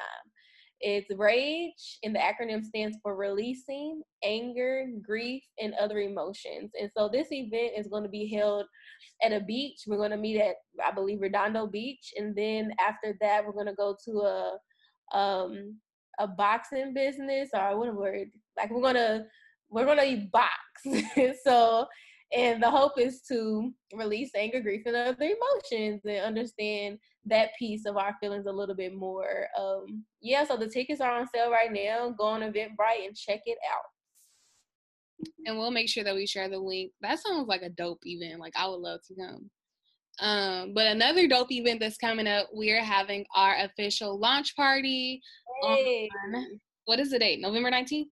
It's 0.80 1.08
RAGE, 1.16 1.98
and 2.04 2.14
the 2.14 2.20
acronym 2.20 2.64
stands 2.64 2.98
for 3.02 3.16
Releasing 3.16 4.02
Anger, 4.22 4.86
Grief, 5.02 5.42
and 5.60 5.74
Other 5.74 5.98
Emotions. 6.00 6.70
And 6.80 6.90
so 6.96 7.08
this 7.08 7.28
event 7.32 7.72
is 7.76 7.88
going 7.88 8.04
to 8.04 8.08
be 8.08 8.32
held 8.32 8.66
at 9.22 9.32
a 9.32 9.40
beach. 9.40 9.80
We're 9.86 9.96
going 9.96 10.12
to 10.12 10.16
meet 10.16 10.40
at, 10.40 10.56
I 10.84 10.92
believe, 10.92 11.20
Redondo 11.20 11.66
Beach, 11.66 12.12
and 12.16 12.34
then 12.36 12.72
after 12.80 13.16
that, 13.20 13.44
we're 13.44 13.52
going 13.52 13.66
to 13.66 13.74
go 13.74 13.96
to 14.04 14.20
a 14.20 14.58
um 15.16 15.78
a 16.18 16.26
boxing 16.26 16.92
business 16.92 17.48
or 17.54 17.78
what 17.78 17.88
a 17.88 17.92
word 17.92 18.28
like 18.56 18.70
we're 18.70 18.82
gonna 18.82 19.24
we're 19.70 19.86
gonna 19.86 20.26
box 20.32 20.52
so 21.44 21.86
and 22.34 22.62
the 22.62 22.70
hope 22.70 22.98
is 22.98 23.22
to 23.22 23.72
release 23.94 24.30
anger 24.36 24.60
grief 24.60 24.82
and 24.86 24.96
other 24.96 25.16
emotions 25.24 26.02
and 26.04 26.24
understand 26.24 26.98
that 27.24 27.50
piece 27.58 27.86
of 27.86 27.96
our 27.96 28.14
feelings 28.20 28.46
a 28.46 28.52
little 28.52 28.74
bit 28.74 28.94
more 28.94 29.46
um 29.58 30.04
yeah 30.20 30.44
so 30.44 30.56
the 30.56 30.68
tickets 30.68 31.00
are 31.00 31.12
on 31.12 31.26
sale 31.34 31.50
right 31.50 31.72
now 31.72 32.10
go 32.18 32.24
on 32.24 32.40
eventbrite 32.40 33.06
and 33.06 33.16
check 33.16 33.40
it 33.46 33.58
out 33.72 33.84
and 35.46 35.58
we'll 35.58 35.70
make 35.70 35.88
sure 35.88 36.04
that 36.04 36.14
we 36.14 36.26
share 36.26 36.48
the 36.48 36.58
link. 36.58 36.92
That 37.00 37.18
sounds 37.18 37.48
like 37.48 37.62
a 37.62 37.70
dope 37.70 38.02
event. 38.04 38.40
Like 38.40 38.54
I 38.56 38.68
would 38.68 38.80
love 38.80 39.00
to 39.08 39.14
come. 39.14 39.50
Um, 40.20 40.74
but 40.74 40.86
another 40.86 41.28
dope 41.28 41.52
event 41.52 41.80
that's 41.80 41.96
coming 41.96 42.26
up, 42.26 42.48
we 42.54 42.72
are 42.72 42.82
having 42.82 43.24
our 43.34 43.56
official 43.60 44.18
launch 44.18 44.56
party 44.56 45.20
hey. 45.62 46.08
on 46.34 46.60
what 46.86 46.98
is 46.98 47.10
the 47.10 47.18
date? 47.18 47.40
November 47.40 47.70
19th? 47.70 48.08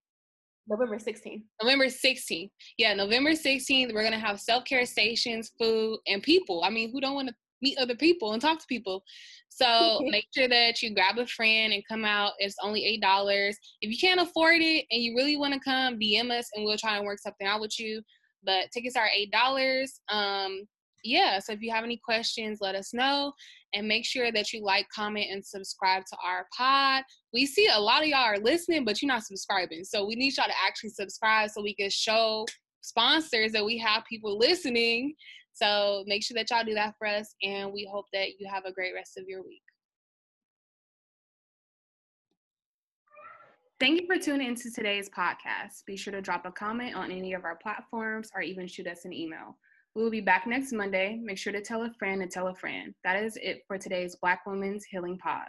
November 0.69 0.97
16th. 0.97 1.43
November 1.63 1.87
16th. 1.87 2.51
Yeah, 2.79 2.95
November 2.95 3.33
16th, 3.33 3.93
we're 3.93 4.03
gonna 4.03 4.19
have 4.19 4.41
self-care 4.41 4.87
stations, 4.87 5.53
food, 5.59 5.99
and 6.07 6.23
people. 6.23 6.63
I 6.65 6.71
mean, 6.71 6.91
who 6.93 7.01
don't 7.01 7.15
want 7.15 7.29
to 7.29 7.35
meet 7.63 7.79
other 7.79 7.95
people 7.95 8.33
and 8.33 8.43
talk 8.43 8.59
to 8.59 8.67
people? 8.69 9.03
So 9.49 10.01
make 10.05 10.27
sure 10.35 10.49
that 10.49 10.83
you 10.83 10.95
grab 10.95 11.19
a 11.19 11.27
friend 11.27 11.73
and 11.73 11.83
come 11.89 12.05
out. 12.05 12.33
It's 12.39 12.57
only 12.63 12.85
eight 12.85 13.01
dollars. 13.01 13.57
If 13.81 13.91
you 13.91 13.99
can't 13.99 14.21
afford 14.21 14.61
it 14.61 14.87
and 14.91 15.03
you 15.03 15.15
really 15.17 15.37
want 15.37 15.55
to 15.55 15.61
come, 15.61 15.99
DM 15.99 16.31
us 16.31 16.49
and 16.55 16.65
we'll 16.65 16.79
try 16.79 16.97
and 16.97 17.07
work 17.07 17.19
something 17.21 17.47
out 17.47 17.61
with 17.61 17.79
you. 17.79 18.03
But 18.45 18.71
tickets 18.73 18.97
are 18.97 19.09
eight 19.15 19.31
dollars. 19.31 20.01
Um, 20.09 20.67
yeah. 21.07 21.39
So 21.39 21.53
if 21.53 21.63
you 21.63 21.71
have 21.73 21.85
any 21.85 22.01
questions, 22.05 22.59
let 22.61 22.75
us 22.75 22.93
know 22.93 23.33
and 23.75 23.87
make 23.87 24.05
sure 24.05 24.33
that 24.33 24.53
you 24.53 24.65
like, 24.65 24.87
comment, 24.95 25.27
and 25.31 25.45
subscribe 25.45 26.05
to 26.07 26.17
our 26.25 26.47
pod. 26.57 27.05
We 27.33 27.47
see 27.47 27.69
a 27.73 27.79
lot 27.79 28.03
of 28.03 28.09
y'all 28.09 28.19
are 28.19 28.39
listening, 28.39 28.85
but 28.85 29.01
you're 29.01 29.09
not 29.09 29.25
subscribing. 29.25 29.85
So 29.85 30.07
we 30.07 30.15
need 30.15 30.37
y'all 30.37 30.47
to 30.47 30.53
actually 30.67 30.91
subscribe 30.91 31.51
so 31.51 31.63
we 31.63 31.75
can 31.75 31.91
show 31.91 32.47
sponsors 32.81 33.53
that 33.53 33.65
we 33.65 33.79
have 33.79 34.05
people 34.09 34.39
listening 34.39 35.15
so 35.57 36.05
make 36.07 36.23
sure 36.23 36.35
that 36.35 36.51
y'all 36.51 36.65
do 36.65 36.75
that 36.75 36.97
for 36.99 37.09
us, 37.09 37.35
and 37.43 37.73
we 37.73 37.89
hope 37.91 38.05
that 38.13 38.39
you 38.39 38.47
have 38.47 38.67
a 38.67 38.73
great 38.73 38.93
rest 38.95 39.17
of 39.17 39.25
your 39.27 39.43
week. 39.43 39.63
Thank 43.81 44.03
you 44.03 44.07
for 44.07 44.23
tuning 44.23 44.49
into 44.49 44.71
today's 44.71 45.09
podcast. 45.09 45.85
Be 45.87 45.97
sure 45.97 46.13
to 46.13 46.21
drop 46.21 46.45
a 46.45 46.53
comment 46.53 46.95
on 46.95 47.11
any 47.11 47.33
of 47.33 47.45
our 47.45 47.57
platforms 47.57 48.31
or 48.35 48.43
even 48.43 48.67
shoot 48.67 48.87
us 48.87 49.07
an 49.07 49.15
email. 49.15 49.57
We 49.97 50.03
will 50.03 50.11
be 50.11 50.21
back 50.21 50.47
next 50.47 50.75
Monday. 50.75 51.19
Make 51.23 51.39
sure 51.39 51.55
to 51.55 51.63
tell 51.63 51.85
a 51.85 51.91
friend 51.99 52.21
and 52.21 52.31
tell 52.31 52.49
a 52.49 52.55
friend. 52.55 52.95
That 53.03 53.17
is 53.17 53.39
it 53.41 53.63
for 53.67 53.79
today's 53.79 54.15
Black 54.15 54.45
Women's 54.45 54.85
Healing 54.85 55.17
Pod. 55.17 55.47